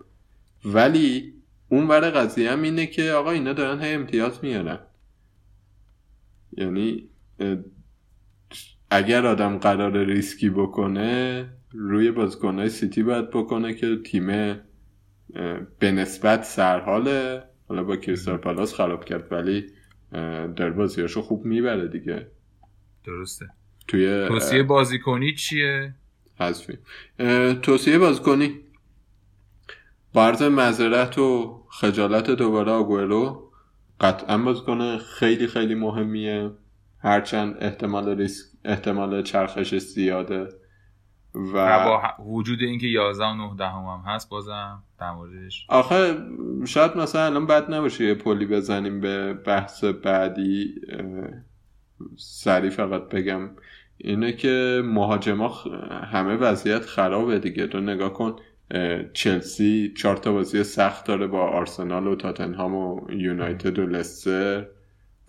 [0.65, 1.34] ولی
[1.69, 4.79] اون ور قضیه هم اینه که آقا اینا دارن هی امتیاز میارن.
[6.57, 7.09] یعنی
[8.89, 14.27] اگر آدم قرار ریسکی بکنه روی بازیکنهای سیتی باید بکنه که تیم
[15.79, 17.43] به نسبت سرحاله.
[17.67, 19.65] حالا با کریستال پالاس خراب کرد ولی
[20.55, 22.27] در بازیاشو خوب می‌بره دیگه.
[23.05, 23.45] درسته.
[23.91, 25.93] توی توصیه بازیکنی چیه؟
[26.39, 26.77] حذفی.
[27.61, 28.59] توصیه بازیکنی.
[30.13, 33.51] برز مذارت و خجالت دوباره آگورو
[34.01, 36.51] قطعا بازیکن خیلی خیلی مهمیه.
[36.99, 40.49] هرچند احتمال ریسک احتمال چرخش زیاده
[41.35, 45.65] و با وجود اینکه 11 و 9 دهم هم هست بازم در موردش.
[45.69, 46.17] آخه
[46.65, 50.75] شاید مثلا الان بد نباشه یه پلی بزنیم به بحث بعدی.
[52.17, 53.49] سریع فقط بگم
[54.04, 55.47] اینه که مهاجما
[56.12, 57.68] همه وضعیت خرابه دیگه.
[57.68, 58.36] تو نگاه کن
[59.14, 64.66] چلسی چهار تا بازی سخت داره با آرسنال و تاتنهام و یونایتد و لستر.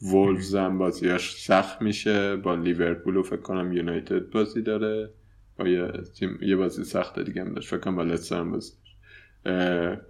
[0.03, 2.37] وولفز هم بازیاش سخت میشه.
[2.37, 5.11] با لیورپول و فکر کنم یونایتد بازی داره.
[5.59, 5.89] با یه,
[6.43, 7.69] یه بازی سخت دیگه هم داشت.
[7.69, 8.73] فکر کنم با لستر هم بازی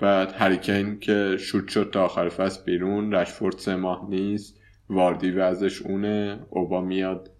[0.01, 3.15] بعد هریکین که شوت شد تا آخر فصل بیرون.
[3.15, 4.61] رشفورد سه ماه نیست.
[4.91, 6.47] واردی وزش اونه.
[6.51, 7.31] اوبا میاد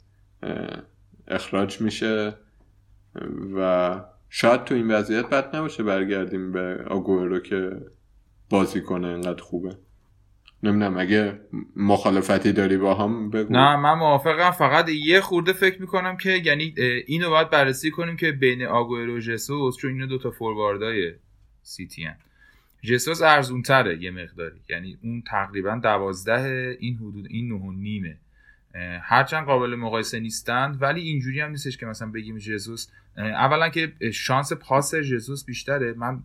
[1.29, 2.35] اخراج میشه
[3.57, 4.01] و
[4.31, 7.71] شاید تو این وضعیت بد نباشه برگردیم به آگوئرو که
[8.51, 9.77] بازی کنه انقدر خوبه.
[10.63, 11.41] نمی‌دونم اگه
[11.77, 13.53] مخالفتی داری با هم بگو.
[13.53, 14.51] نه من موافقم.
[14.51, 16.75] فقط یه خورده فکر می‌کنم که یعنی
[17.07, 21.13] اینو باید بررسی کنیم که بین آگوئرو و جسوس چون اینو دوتا فورواردای
[21.63, 22.17] سیتی هن.
[22.83, 24.61] جسوس ارزون تره یه مقداری.
[24.69, 28.17] یعنی اون تقریبا دوازده این حدود این نه نیمه.
[29.03, 34.53] هرچند قابل مقایسه نیستند ولی اینجوری هم نیستش که مثلا بگیم جزوس اولا که شانس
[34.53, 35.93] پاس جزوس بیشتره.
[35.93, 36.23] من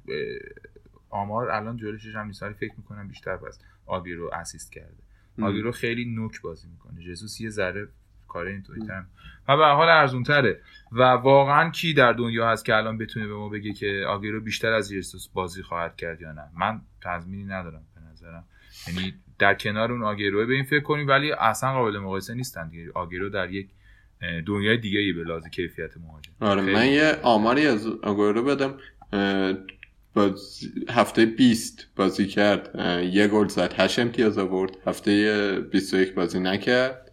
[1.10, 4.98] آمار الان جلوشش هم نیست فکر می‌کنم بیشتر بس رو اسیست کرده.
[5.38, 7.02] رو خیلی نوک بازی می‌کنه.
[7.02, 7.88] جزوس یه ذره
[8.28, 8.82] کار اینطوری
[9.48, 13.34] و به حال ارزون تره و واقعا کی در دنیا هست که الان بتونه به
[13.34, 17.86] ما بگه که رو بیشتر از جزوس بازی خواهد کرد یا نه؟ من تضمینی ندارم.
[18.28, 18.45] نظرم
[18.88, 22.91] یعنی در کنار اون آگیرو به این فکر کنیم ولی اصلا قابل مقایسه نیستن دیگه.
[22.95, 23.69] آگیرو در یک
[24.47, 26.32] دنیای دیگه ای به لحاظ کیفیت مهاجم.
[26.39, 28.78] آره من یه آماری از آگیرو بدم.
[30.89, 32.75] هفته 20 بازی کرد.
[33.11, 33.73] یه گل زد.
[33.78, 34.78] 8 امتیاز آورد.
[34.86, 37.11] هفته 21 بازی نکرد.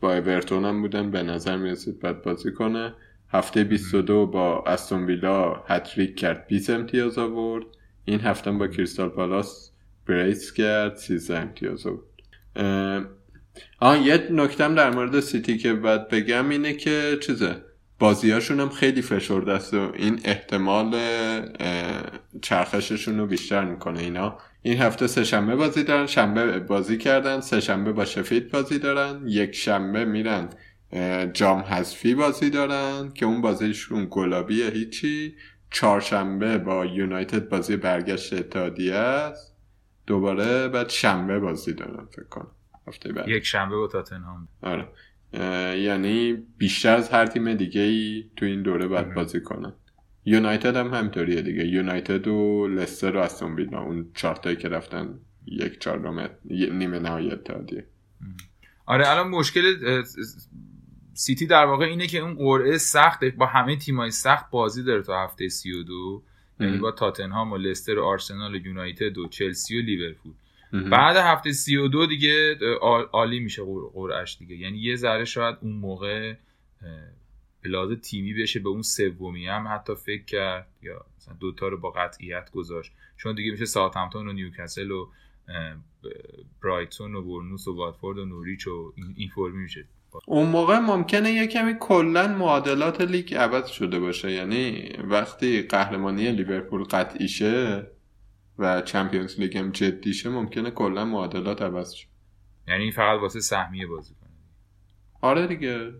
[0.00, 1.10] با اورتون هم بودن.
[1.10, 2.94] به نظر می‌رسید بعد بازی کنه.
[3.30, 6.46] هفته 22 با استون ویلا هتریک کرد.
[6.46, 7.64] 20 امتیاز آورد.
[8.04, 9.67] این هفته با کریستال پالاس
[10.08, 12.04] بریس کرد 13 امتیاز بود
[13.80, 17.56] آه یه نکتم در مورد سیتی که باید بگم اینه که چیزه
[17.98, 20.96] بازیاشون هم خیلی فشرده است و این احتمال
[22.42, 24.38] چرخششون رو بیشتر می‌کنه اینا.
[24.62, 29.22] این هفته سه شنبه بازی دارن شنبه بازی کردن سه شنبه با شفید بازی دارن
[29.26, 30.48] یک شنبه میرن
[31.32, 35.34] جام حذفی بازی دارن که اون بازیشون گلابیه هیچی.
[35.70, 39.57] چهارشنبه با یونایتد بازی برگشت اتحادیه است.
[40.08, 42.50] دوباره بعد شنبه بازی دارن فکر کنم.
[42.86, 43.28] هفته بعد.
[43.28, 44.48] یک شنبه با تاتنهام.
[44.62, 44.88] آره.
[45.78, 49.72] یعنی بیشتر از هر تیم دیگه ای تو این دوره باید بازی کنن.
[50.24, 51.66] یونایتد هم همطوریه دیگه.
[51.66, 57.86] یونایتد و لستر و استون ویلا اون چارتایی که رفتن یک چهارم نیمه نهایی اتحادیه
[58.86, 60.02] آره الان مشکل
[61.14, 65.24] سیتی در واقع اینه که اون قرعه سخت با همه تیمای سخت بازی داره تا
[65.24, 66.22] هفته 32
[66.60, 70.32] یعنی با تاتنهام و لستر و آرسنال و یونایتد و چلسی و لیورپول.
[70.90, 72.54] بعد هفته 32 دیگه
[73.12, 73.62] عالی میشه
[73.94, 74.56] قرعش دیگه.
[74.56, 76.34] یعنی یه ذره شاید اون موقع
[77.64, 80.66] پلاز تیمی بشه به اون سومی هم حتی فکر کرد.
[80.82, 82.92] یا مثلا دوتا رو با قطعیت گذاشت.
[83.16, 85.08] چون دیگه میشه ساوثهمپتون و نیوکاسل و
[86.62, 89.84] برایتون و بورنموث و واتفورد و نوریچ و این فرمی میشه.
[90.26, 94.32] اون موقع ممکنه یه کمی کلا معادلات لیگ عوض شده باشه.
[94.32, 97.86] یعنی وقتی قهرمانی لیورپول قطعی شه
[98.58, 102.06] و Champions League هم جدی شه ممکنه کلا معادلات عوض شه.
[102.68, 104.30] یعنی فقط واسه سهمیه بازی کنه.
[105.20, 105.92] آره دیگه.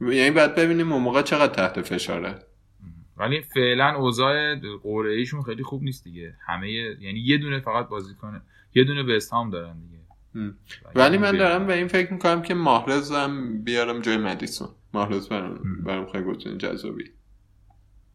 [0.00, 2.38] یعنی بعد ببینیم اون موقع چقدر تحت فشاره.
[3.16, 6.34] ولی فعلا اوضاع قرعه ایشون خیلی خوب نیست دیگه.
[6.46, 8.42] همه یعنی یه دونه فقط بازی کنه
[8.74, 9.95] یه دونه به هم دارن دیگه.
[10.94, 14.68] ولی من دارم به این فکر می‌کنم که ماهرزم بیارم جای مدیسون.
[14.94, 17.10] ماهرز برام, برام خیلی گفتون جذابی.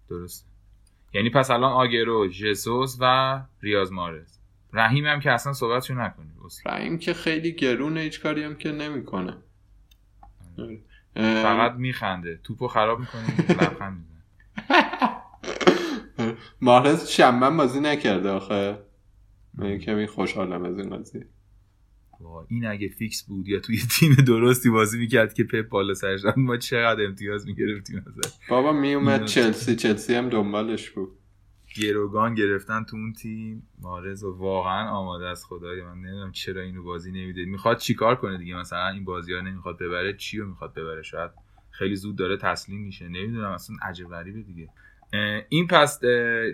[0.09, 0.47] درست
[1.13, 4.37] یعنی پس الان آگرو ژسوس و ریاض مارز
[4.73, 6.31] رحیم هم که اصلا صحبتشو نکنی
[6.65, 9.37] رحیم که خیلی گرونه هیچ کاری هم که نمی‌کنه.
[11.15, 12.39] فقط میخنده.
[12.43, 14.21] توپو خراب می‌کنه لبخند می‌زنه.
[17.07, 18.77] شنبه بازی نکرده آخه.
[19.53, 21.25] من کمی خوشحالم از این قضیه.
[22.49, 26.57] این اگه فیکس بود یا توی تیم درستی بازی می‌کرد که پپ بالا سرش ما
[26.57, 31.09] چقدر امتیاز می‌گرفتیم ازش؟ بابا میومد چلسی چلسی هم دنبالش بود.
[31.75, 33.67] گروگان گرفتن تو اون تیم.
[33.81, 35.93] مارز و واقعا آماده است خدای من.
[35.97, 40.13] نمی‌دونم چرا اینو بازی نمیده می‌خواد چیکار کنه دیگه؟ مثلا این بازی ها نمی‌خواد ببره
[40.13, 41.31] چی رو می‌خواد ببره؟ شاید
[41.71, 43.07] خیلی زود داره تسلیم میشه.
[43.07, 44.69] نمی‌دونم اصلا عجب غریبه دیگه.
[45.49, 45.99] این پس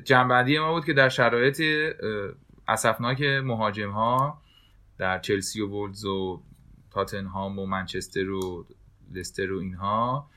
[0.04, 1.62] جنبندی ما بود که در شرایط
[2.68, 4.42] اسفناک مهاجم ها
[4.98, 6.44] در چلسی و وولز و
[6.92, 8.66] تاتنهام و منچستر و
[9.12, 10.30] لستر و اینها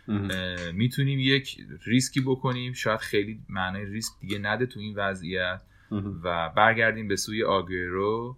[0.72, 2.72] می‌تونیم یک ریسکی بکنیم.
[2.72, 5.62] شاید خیلی معنای ریسک دیگه نده تو این وضعیت
[6.22, 8.36] و برگردیم به سوی آگورو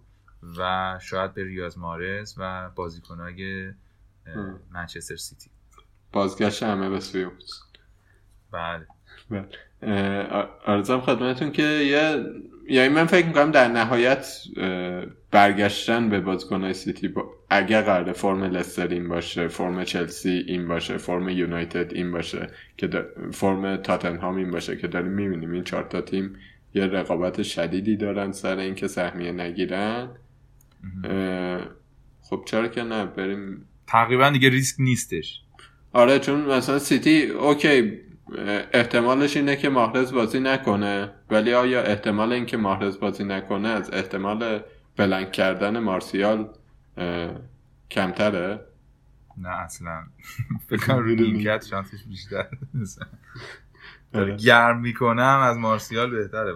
[0.57, 3.71] و شاید به ریاض محرز و بازیکنهای
[4.71, 5.49] منچستر سیتی.
[6.11, 7.27] بازگشت همه به سوی
[8.51, 8.87] بله.
[10.65, 12.25] عرضم خدمتتون که یه
[12.69, 14.27] یعنی من فکر می‌کنم در نهایت
[15.31, 17.25] برگشتن به بازیکنهای سیتی با...
[17.49, 22.89] اگر قرار فرم لستر این باشه فرم چلسی این باشه فرم یونایتد این باشه که
[23.31, 25.51] فرم تاتنهام این باشه که داریم می‌بینیم.
[25.51, 26.35] این چهار تا تیم
[26.73, 30.09] یه رقابت شدیدی دارن سر اینکه سهمیه نگیرن.
[32.21, 33.65] خب چرا که نه؟ بریم.
[33.87, 35.41] تقریبا دیگه ریسک نیستش.
[35.93, 37.99] آره چون مثلا سیتی اوکی
[38.73, 41.13] احتمالش اینه که ماهرز بازی نکنه.
[41.29, 44.59] ولی آیا احتمال اینکه ماهرز بازی نکنه از احتمال
[44.97, 46.49] بلنک کردن مارسیال
[47.91, 48.59] کمتره؟
[49.37, 50.03] نه اصلا.
[50.69, 52.47] فکر روی شانسش بیشتر
[54.13, 54.35] آره.
[54.35, 56.53] گرم می‌کنم از مارسیال بهتره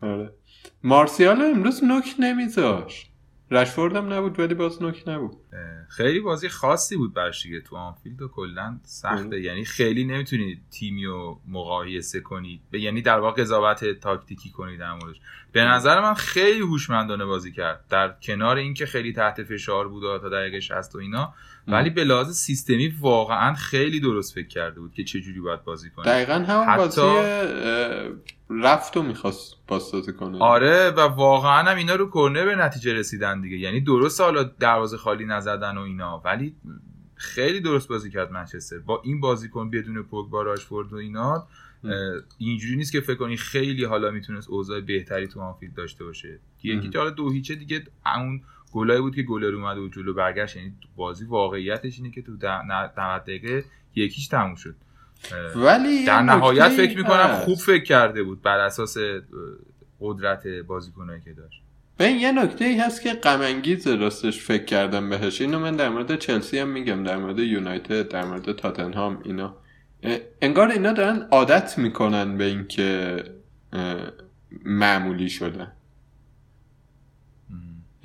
[0.00, 0.30] آره.
[0.82, 3.13] مارسیال امروز نوک نمیذاشت.
[3.50, 5.36] رشفورد هم نبود ولی باز نوک نبود.
[5.88, 9.40] خیلی بازی خاصی بود برش دیگه تو آنفیلد و کلا سخته.
[9.40, 15.20] یعنی خیلی نمی‌تونید تیمی رو مقایسه کنید یعنی در واقع قضاوت تاکتیکی کنید در موردش.
[15.52, 17.84] به نظر من خیلی هوشمندانه بازی کرد.
[17.90, 21.34] در کنار اینکه خیلی تحت فشار بود تا دقیقه 60 و اینا
[21.68, 25.90] ولی به لحاظ سیستمی واقعا خیلی درست فکر کرده بود که چه جوری باید بازی
[25.90, 26.04] کنه.
[26.04, 27.00] دقیقا همون حتی...
[27.00, 28.14] بازی
[28.50, 30.38] رفت و می‌خواست بازسازی کنه.
[30.38, 33.56] آره و واقعا هم اینا رو کرنر به نتیجه رسیدن دیگه.
[33.56, 36.54] یعنی درست حالا دروازه خالی نزدن و اینا ولی
[37.14, 38.78] خیلی درست بازی کرد منچستر.
[38.78, 41.46] با این بازیکن بدون پوگبا راشفورد و اینا
[42.38, 46.38] اینجوری نیست که فکر کنی خیلی حالا می‌تونست اوضاع بهتری تو آنفیلد داشته باشه.
[46.62, 47.82] یکی که حالا دو هیچه دیگه
[48.16, 48.42] اون
[48.74, 50.56] گلایی بود که گلر اومد و جلو برگشت.
[50.56, 52.32] یعنی بازی واقعیتش اینه که تو
[52.96, 53.64] 90 دقیقه
[53.94, 54.74] یکیش تموم شد.
[55.56, 58.96] ولی در نهایت فکر می‌کنم خوب فکر کرده بود بر اساس
[60.00, 61.62] قدرت بازیکنایی که داشت.
[61.96, 63.62] به یه نکته ای هست که غم
[64.00, 65.40] راستش فکر کردم بهش.
[65.40, 69.56] اینو من در مورد چلسی هم میگم در مورد یونایتد در مورد تاتنهام اینا.
[70.42, 73.24] انگار اینا دارن عادت می‌کنن به اینکه
[74.64, 75.72] معمولی شدن.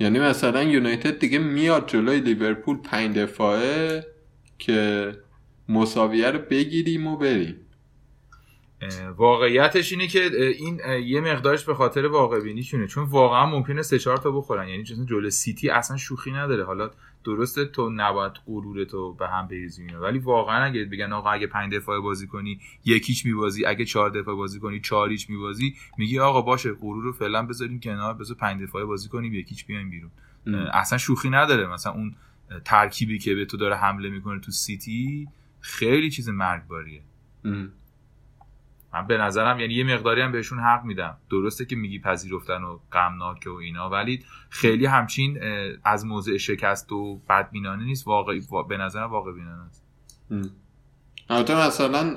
[0.00, 4.06] یعنی مثلا یونایتد دیگه میاد جلوی لیورپول پنج دفاعه
[4.58, 5.12] که
[5.68, 7.56] مساویه رو بگیریم و بریم.
[9.16, 14.16] واقعیتش اینه که این یه مقدارش به خاطر واقع بینیشونه چون واقعا ممکنه سه چهار
[14.16, 14.68] تا بخورن.
[14.68, 16.64] یعنی جلو سیتی اصلا شوخی نداره.
[16.64, 16.90] حالا
[17.24, 21.74] درسته تو نباید غرور تو به هم بریزی ولی واقعا اگه بگن آقا اگه پنج
[21.74, 26.72] دفاعه بازی کنی یکیش میبازی اگه چهار دفاعه بازی کنی چهاریش میبازی میگی آقا باشه
[26.72, 30.10] غرور رو فعلا بذاریم کنار بذار پنج دفاعه بازی کنیم یکیش بیایم بیرون.
[30.72, 31.66] اصلا شوخی نداره.
[31.66, 32.14] مثلا اون
[32.64, 35.28] ترکیبی که به تو داره حمله می‌کنه تو سیتی
[35.60, 37.02] خیلی چیز مرگباریه.
[38.94, 41.16] من به نظرم یعنی یه مقداری هم بهشون حق میدم.
[41.30, 45.38] درسته که میگی پذیرفتن و غمناکه و اینا ولی خیلی همچین
[45.84, 48.06] از موضع شکست و بدبینانه نیست.
[48.06, 49.84] واقعی به نظرم واقع بینانه است.
[51.28, 52.14] البته مثلا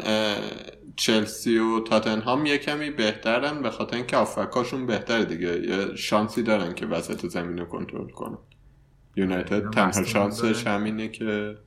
[0.96, 5.60] چلسی و تاتنهام یه کمی بهترن به خاطر اینکه آفکاشون بهتره دیگه.
[5.60, 8.38] یه شانسی دارن که وسط زمین رو کنترل کنن.
[9.16, 11.58] یونایتد تنها شانسش همینه که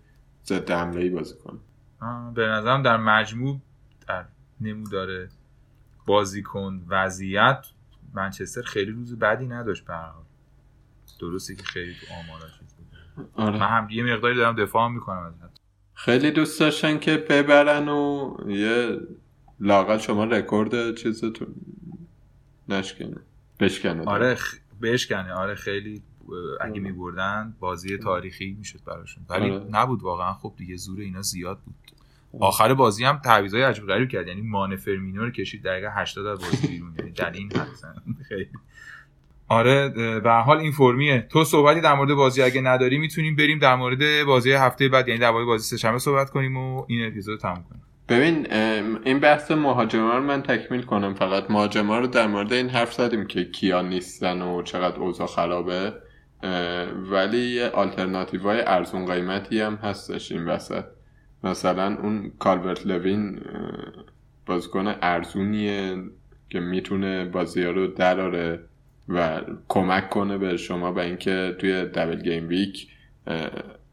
[0.44, 1.59] ضد حمله ای بازی کنه.
[2.34, 3.61] به نظرم در مجموع
[4.09, 4.24] در
[4.61, 5.28] نمودار
[6.07, 7.66] بازیکن وضعیت
[8.14, 9.94] منچستر خیلی روز بدی نداشت به
[11.20, 12.50] درسته که خیلی تو آماراش
[13.34, 13.59] آره.
[13.59, 15.61] من هم یه مقداری دارم دفاع می‌کنم ازت.
[15.94, 19.00] خیلی دوست داشتن که ببرن و یه
[19.61, 21.54] لاقل شما رکورد چیزتون
[22.68, 23.16] نشکنه
[23.61, 24.04] بشکنه.
[24.04, 24.54] آره خ...
[24.82, 25.32] بشکنه.
[25.32, 26.02] آره خیلی
[26.61, 29.24] اگه میبردن بازی تاریخی می‌شد براشون.
[29.28, 29.66] ولی آره.
[29.70, 30.32] نبود واقعا.
[30.34, 31.86] خب دیگه زور اینا زیاد بود.
[32.41, 34.28] آخر بازی هم تعویضای عجیب غریب کرد.
[34.28, 36.95] یعنی مان فرمینو رو کشید دقیقه 80 از بازی بیرون.
[36.99, 37.49] یعنی در این
[38.28, 38.49] خیلی.
[39.49, 39.89] آره
[40.20, 41.26] به حال این فرمیه.
[41.30, 45.09] تو صحبتی در مورد بازی اگه نداری می‌تونیم بریم در مورد بازی هفته بعد.
[45.09, 47.82] یعنی در مورد بازی سه‌شنبه صحبت کنیم و این اپیزود تموم کنیم.
[48.09, 48.53] ببین
[49.05, 51.51] این بحث مهاجما رو من تکمیل کنم فقط.
[51.51, 55.93] مهاجما رو در مورد این حرف زدیم که کیا نیستن و چقدر اوضاع خرابه.
[57.11, 60.84] ولی یه آلترناتیو های ارزون قیمتی هم هستش این وسط.
[61.45, 63.41] مثلا اون کالورت لوین
[64.47, 66.03] بازیکن ارزونیه
[66.51, 68.61] که می‌تونه بازی رو دراره
[69.09, 72.88] و کمک کنه به شما به اینکه توی double game week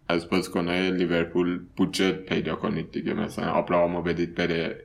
[0.08, 3.14] از های لیورپول بودجه پیدا کنید دیگه.
[3.14, 4.84] مثلا آبراهامو بدید بره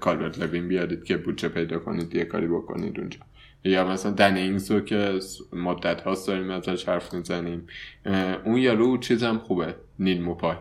[0.00, 3.18] کالورت لوین بیارید که بودجه پیدا کنید یه کاری بکنید اونجا.
[3.64, 5.18] یا مثلا دن اینگزو که
[5.52, 7.66] مدت هاست داریم ازش حرف می‌زنیم.
[8.44, 10.56] اون یارو چیزم خوبه نیل موپای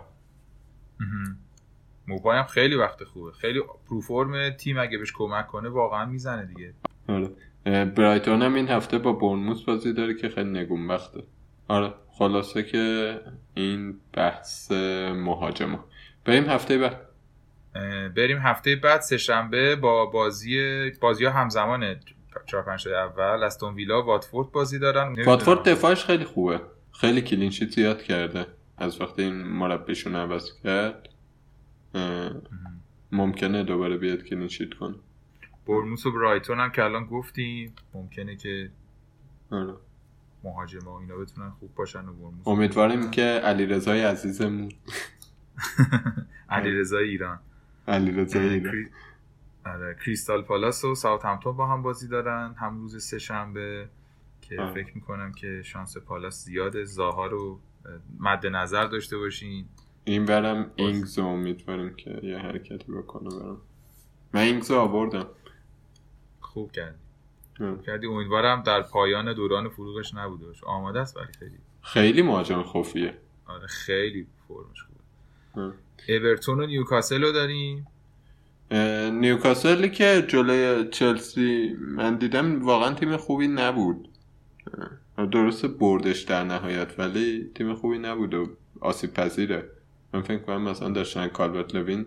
[2.07, 3.31] موپای هم خیلی وقت خوبه.
[3.31, 6.73] خیلی پروفورم تیم اگه بهش کمک کنه واقعا می‌زنه دیگه.
[7.07, 7.29] آره.
[7.85, 11.23] برایتون هم این هفته با برنموس بازی داره که خیلی نگون وقته
[11.67, 13.19] آره خلاصه که
[13.53, 14.71] این بحث
[15.15, 15.79] مهاجمه
[16.25, 17.01] بریم هفته بعد.
[18.15, 21.99] بریم هفته بعد سهشنبه با بازی بازی ها همزمانه
[22.45, 23.43] چهار پنج اول.
[23.43, 25.23] استون ویلا واتفورد بازی دارن.
[25.25, 26.61] واتفورد دفاعش خیلی خوبه.
[26.91, 28.45] خیلی clean sheet زیاد کرده.
[28.83, 31.09] از وقتی این مربیشون عوض کرد
[33.11, 34.95] ممکنه دوباره بیاد clean sheet کنه.
[35.67, 38.71] بورنموث و برایتون هم که الان گفتیم ممکنه که
[39.51, 39.73] آره.
[40.43, 44.71] مهاجم ها اینا بتونن خوب باشن و برموس امیدواریم که علی رضای عزیزمون.
[46.49, 47.39] علی رضای ایران.
[47.87, 48.89] علی رضای ایران.
[49.65, 52.55] آره کریستال پالاس و ساوت همتون با هم بازی دارن.
[52.59, 53.89] هم روز سه شنبه
[54.41, 54.71] که.
[54.73, 56.83] فکر می‌کنم که شانس پالاس زیاده.
[56.83, 57.59] زاها رو
[58.19, 59.65] مد نظر داشته باشین.
[60.03, 63.61] این برم اینگز امیدواریم که یه حرکتی بکنه برم
[64.33, 65.27] من اینگز آوردم.
[66.39, 66.97] خوب کردی.
[67.85, 68.07] کردی.
[68.07, 70.65] امیدوارم در پایان دوران فروغش نبوده باشه.
[70.65, 71.57] آماده است ولی خیلی.
[71.81, 73.17] خیلی مهاجم خوفیه.
[73.45, 74.83] آره خیلی فرمش
[75.53, 75.73] خوبه.
[76.09, 77.87] اورتون و نیوکاسل رو داریم؟
[79.19, 84.09] نیوکاسلی که جلوی چلسی من دیدم واقعا تیم خوبی نبود.
[85.17, 88.49] درست بردش در نهایت ولی تیم خوبی نبود و
[88.81, 89.69] آسیب پذیره.
[90.13, 92.05] من فکر کنم مثلا داشتن کالبرت لوین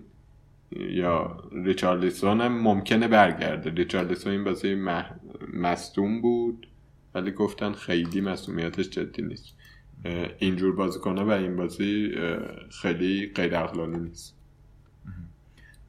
[0.70, 3.70] یا ریچارلیسون هم ممکنه برگرده.
[3.70, 5.10] ریچارلیسون این بازی مح...
[5.52, 6.66] مستوم بود
[7.14, 9.56] ولی گفتن خیلی مصومیتش جدی نیست.
[10.38, 12.14] اینجور بازی کنه و این بازی
[12.82, 14.36] خیلی غیر اقلالی نیست.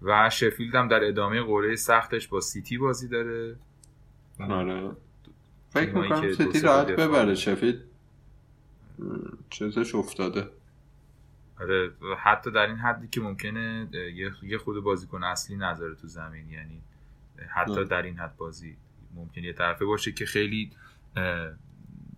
[0.02, 3.56] و شفیلد هم در ادامه قوره سختش با سیتی بازی داره.
[4.40, 4.92] آره.
[5.70, 7.36] فکر می‌کنم سیتی راحت ببره.
[7.36, 7.80] شفیلد
[9.50, 10.50] چیزش افتاده.
[11.62, 13.90] آره حتی در این حدی که ممکنه
[14.44, 16.50] یه خود بازیکن اصلی نذاره تو زمین.
[16.50, 16.82] یعنی
[17.50, 18.78] حتی در این حد بازی
[19.16, 20.72] ممکن یه طرفه باشه که خیلی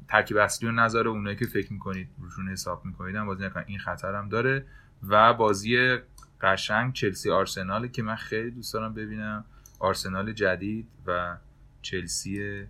[0.07, 1.09] ترکیب اصلی رو نذاره.
[1.09, 4.65] اونایی که فکر می‌کنید روشون حساب می‌کنید هم بازی نکن این خطر هم داره.
[5.07, 5.97] و بازی
[6.41, 9.45] قشنگ چلسی آرسنال که من خیلی دوست دارم ببینم.
[9.79, 11.37] آرسنال جدید و
[11.81, 12.63] چلسی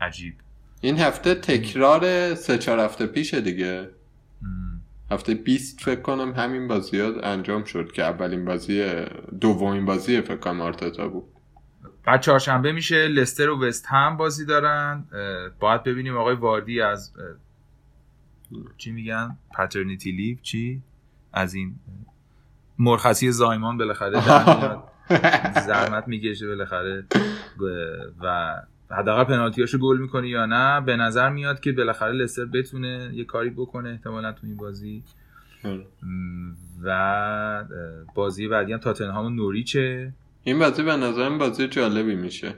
[0.00, 0.34] عجیب.
[0.80, 3.90] این هفته تکرار سه چهار هفته پیشه دیگه.
[5.10, 9.04] هفته 20 فکر کنم همین بازی ها انجام شد که اولین بازی
[9.40, 11.24] دومین بازی فکر کنم آرتتا بود.
[12.04, 15.04] بعد چهارشنبه میشه لستر و وست هم بازی دارن.
[15.60, 17.12] باید ببینیم آقای واردی از
[18.76, 20.82] چی میگن؟ پاترنیتی لیو چی؟
[21.32, 21.74] از این
[22.78, 24.20] مرخصی زایمان بالاخره
[25.66, 27.04] زحمت می‌کشه بالاخره.
[28.20, 28.54] و
[28.90, 33.50] حداقل پنالتیاشو گل می‌کنه یا نه به نظر میاد که بالاخره لستر بتونه یه کاری
[33.50, 35.02] بکنه احتمالا تو این بازی.
[36.82, 37.64] و
[38.14, 40.12] بازی بعدی هم تاتنهام و نوریچه.
[40.44, 42.54] این بازی به نظرم بازی جالبی میشه.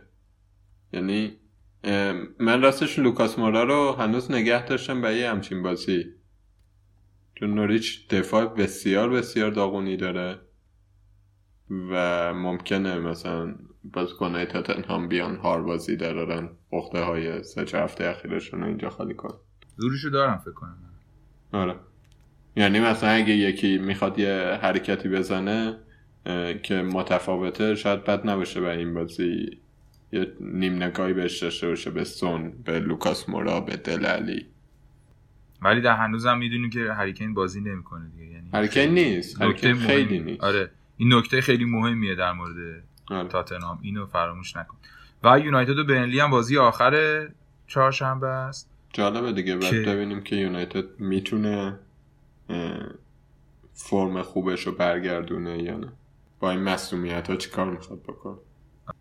[0.92, 1.36] یعنی
[2.38, 6.06] من راستش لوکاس مورا رو هنوز نگه داشتم یه همچین بازی.
[7.34, 10.38] چون نوریچ دفاع بسیار بسیار داغونی داره.
[11.70, 13.54] و ممکنه مثلا
[13.92, 19.34] بازیکنهای تاتنهام بیان هار بازی دارن بخته های سه چه هفته اخیرشون اینجا خالی کن
[19.76, 20.78] زورشو دارم فکر کنم.
[21.52, 21.74] آره.
[22.56, 25.78] یعنی مثلا اگه یکی می‌خواد یه حرکتی بزنه
[26.62, 29.60] که متفاوته شاید بد نباشه به این بازی.
[30.12, 34.46] یه نیم نگاهی بهش داشته باشه به سون به لوکاس مورا به دل علی.
[35.62, 39.42] ولی در هنوزم می‌دونیم که هریکین بازی نمی‌کنه دیگه یعنی هریکین نیست.
[39.42, 40.44] هریکین خیلی نیست.
[40.44, 40.70] آره.
[40.96, 42.84] این نکته خیلی مهمیه در مورد.
[43.08, 43.78] تاتنهام.
[43.82, 44.76] اینو فراموش نکن.
[45.24, 47.28] و یونایتد و برنلی هم بازی آخر
[47.66, 48.70] چهارشنبه است.
[48.92, 49.56] جالبه دیگه.
[49.56, 49.80] بعد که...
[49.80, 51.78] ببینیم که یونایتد می‌تونه
[53.74, 55.92] فرم خوبش رو برگردونه یا نه.
[56.40, 58.36] با این مسئولیت ها چی کار می‌خواد بکنه؟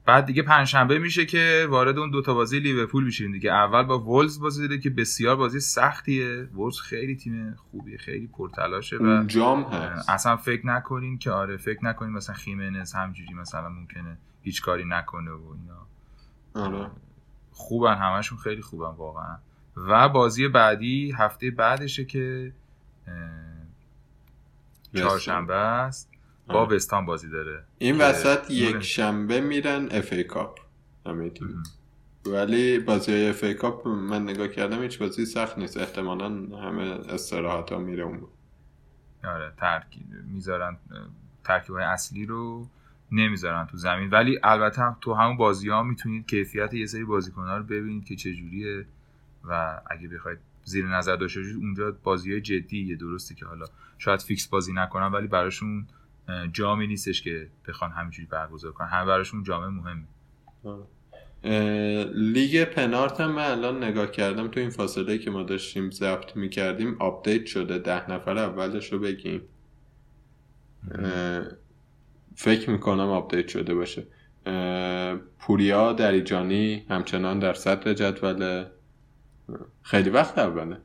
[0.06, 3.52] بعد دیگه پنجشنبه میشه که وارد اون دوتا بازی لیورپول میشیم دیگه.
[3.52, 6.44] اول با وولز بازی دیده که بسیار بازی سختیه.
[6.44, 10.10] وولز خیلی تیم خوبیه خیلی پرتلاشه و جام هست.
[10.10, 15.32] اصلا فکر نکنین که آره فکر نکنین مثلا خیمنز همجوری مثلا ممکنه هیچ کاری نکنه
[15.32, 15.88] و اینا.
[16.54, 16.92] آره.
[17.52, 19.38] خوبن همشون خیلی خوبن واقعا.
[19.78, 22.54] و بازی بعدی هفته بعدشه که
[24.96, 26.17] چهارشنبه است.
[26.48, 27.64] با وستهام بازی داره.
[27.78, 30.60] این وسط یک شنبه میرن FA Cup.
[32.26, 35.78] ولی بازی های FA Cup من نگاه کردم هیچ بازی سخت نیست.
[35.78, 38.22] احتمالا همه استراحت ها میره اون
[39.24, 40.78] آره ترکیب می‌ذارن
[41.44, 42.68] ترکیب های اصلی رو
[43.12, 44.10] نمی‌ذارن تو زمین.
[44.10, 48.16] ولی البته تو همون بازی ها می‌تونید کیفیت یه سری بازیکن ها رو ببینید که
[48.16, 48.86] چجوریه.
[49.44, 53.66] و اگه بخواید زیر نظر داشته باشید اونجا بازی های جدیه درسته که حالا
[53.98, 55.88] شاید فیکس بازی نکنن ولی براشون
[56.54, 58.88] جامی نیستش که بخوان همینجوری برگزار کنن.
[58.88, 60.04] همه براشون جام مهمه.
[62.14, 66.96] لیگ پنارت هم من الان نگاه کردم تو این فاصله که ما داشتیم ضبط می‌کردیم
[67.00, 69.42] update شده ده نفر اولش رو بگیم.
[72.36, 74.08] فکر می‌کنم update شده باشه.
[75.40, 78.66] پوریا دریجانی همچنان در صدر جدول.
[79.82, 80.78] خیلی وقت اوله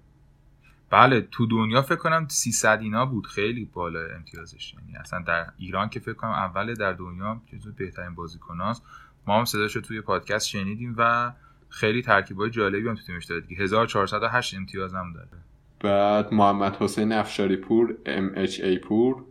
[0.92, 3.26] بله تو دنیا فکر کنم 300 اینا بود.
[3.26, 4.74] خیلی بالا امتیازش.
[4.74, 8.82] یعنی اصلا در ایران که فکر کنم اول در دنیا جزو بهترین بازیکناست.
[9.26, 11.32] ما هم صداشو توی پادکست شنیدیم و
[11.68, 13.62] خیلی ترکیبای جالبی هم تو تیمش داره دیگه.
[13.62, 15.28] 1408 امتیاز هم داره.
[15.80, 19.24] بعد محمد حسین افشاری پور MHA پور.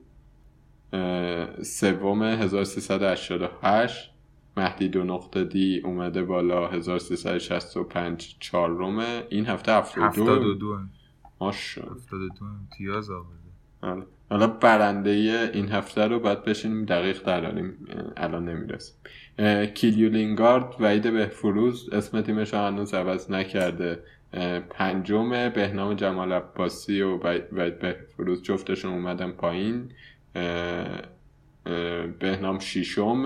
[1.61, 4.11] سوم 1388
[4.57, 8.99] مهدی دو نقطه دی اومده بالا 1365 چهارم.
[9.29, 10.79] این هفته 72 72
[11.41, 12.01] ماشاءالله.
[12.01, 13.51] 72 امتیاز آورده.
[13.81, 14.03] آره.
[14.29, 15.09] حالا برنده
[15.53, 17.87] این هفته رو باید بشینیم دقیق دراریم
[18.17, 18.95] الان نمی‌رسیم.
[19.73, 24.03] کیلیولینگارد وعید بهفروز اسم تیمش هنوز عوض نکرده.
[24.69, 27.17] پنجم بهنام جمال عباسی و
[27.51, 29.91] وعید بهفروز جفتشون اومدن پایین.
[32.19, 33.23] بهنام شیشم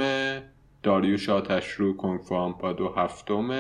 [0.84, 3.52] داریوش آتش رو کنگفو پادو هفتم.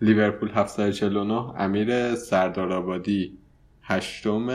[0.00, 3.38] لیورپول 749 امیر سردار آبادی.
[3.88, 4.48] هشتم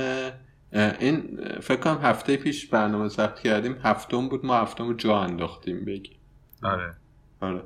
[1.00, 3.76] این فکر کنم هفته پیش برنامه ضبط کردیم.
[3.84, 6.18] هفتم بود ما هفتم جا انداختیم بگیم.
[6.64, 6.94] آره.
[7.42, 7.64] آره.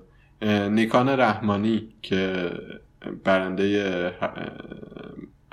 [0.70, 2.51] نیکان رحمانی که
[3.24, 4.13] برنده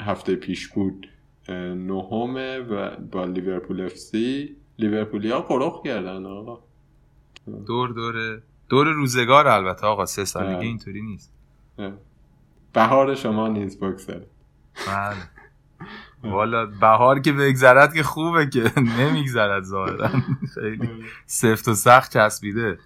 [0.00, 1.08] هفته پیش بود
[1.48, 4.56] نهمه و با لیورپول اف سی.
[4.78, 6.58] لیورپولی ها قرخ کردن آقا.
[7.66, 10.06] دور دور دور روزگار البته آقا.
[10.06, 11.32] سه سالگی اینطوری نیست.
[12.72, 14.26] بهار شما نیز بگذره
[14.86, 15.16] بله.
[16.34, 20.08] والا بهار که بگذرد که خوبه که نمیگذرد ظاهرا.
[20.54, 20.88] خیلی
[21.26, 22.78] سفت و سخت چسبیده.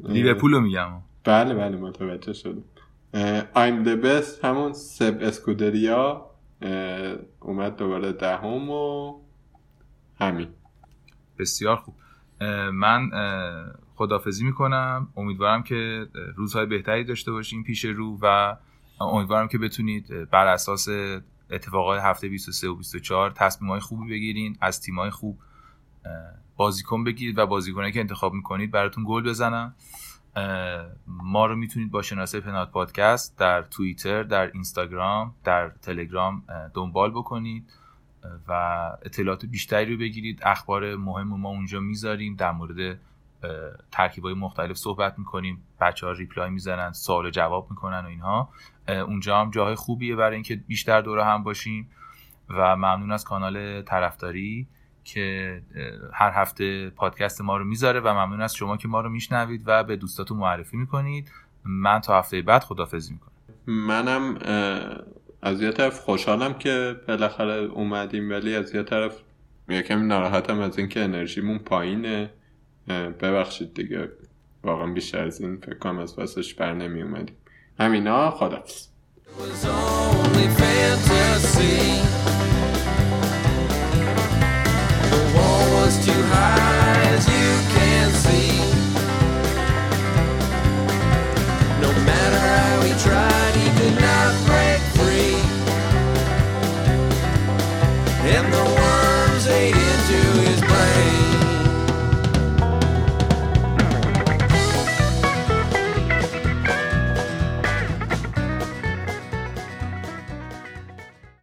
[0.00, 0.90] لیورپول رو میگم.
[1.24, 2.62] بله بله متوجه شدم.
[3.54, 6.26] I'm the best همون سب اسکودریا
[7.40, 9.14] اومد دوباره دهم و
[10.20, 10.48] همین.
[11.38, 11.94] بسیار خوب.
[12.72, 13.10] من
[13.94, 15.08] خدافزی می‌کنم.
[15.16, 16.06] امیدوارم که
[16.36, 18.56] روزهای بهتری داشته باشیم پیش رو و
[19.00, 20.88] امیدوارم که بتونید بر اساس
[21.52, 25.38] اتفاقات هفته 23 و 24 تصمیم های خوبی بگیرین از تیم های خوب
[26.56, 29.74] بازیکن بگیرید و بازیکنه که انتخاب می‌کنید براتون گل بزنم.
[31.06, 36.42] ما رو می‌تونید با شناسه پنات پادکست در توییتر در اینستاگرام در تلگرام
[36.74, 37.72] دنبال بکنید
[38.48, 38.52] و
[39.02, 40.40] اطلاعات بیشتری رو بگیرید.
[40.42, 42.98] اخبار مهم ما اونجا می‌ذاریم در مورد
[43.90, 45.62] ترکیب های مختلف صحبت می‌کنیم.
[45.80, 48.48] بچه ها ریپلای می‌زنن سوال جواب می‌کنن و اینها.
[48.88, 51.90] اونجا هم جاهای خوبیه برای اینکه بیشتر دوره هم باشیم
[52.48, 54.66] و ممنون از کانال طرفداری
[55.04, 55.62] که
[56.12, 59.84] هر هفته پادکست ما رو می‌ذاره و ممنون از شما که ما رو میشنوید و
[59.84, 61.32] به دوستاتون معرفی می‌کنید.
[61.64, 63.32] من تا هفته بعد خدافزی می‌کنم.
[63.66, 64.34] منم
[65.42, 69.20] از یه طرف خوشحالم که بالاخره اومدیم ولی از یه طرف
[69.68, 72.30] یکم ناراحتم از اینکه انرژیمون پایینه.
[73.20, 74.08] ببخشید دیگه
[74.64, 77.36] واقعا بیشتر از این فکر کنم از پسش بر نمی اومدیم
[77.80, 78.88] همینا خدافز
[86.04, 86.81] too high.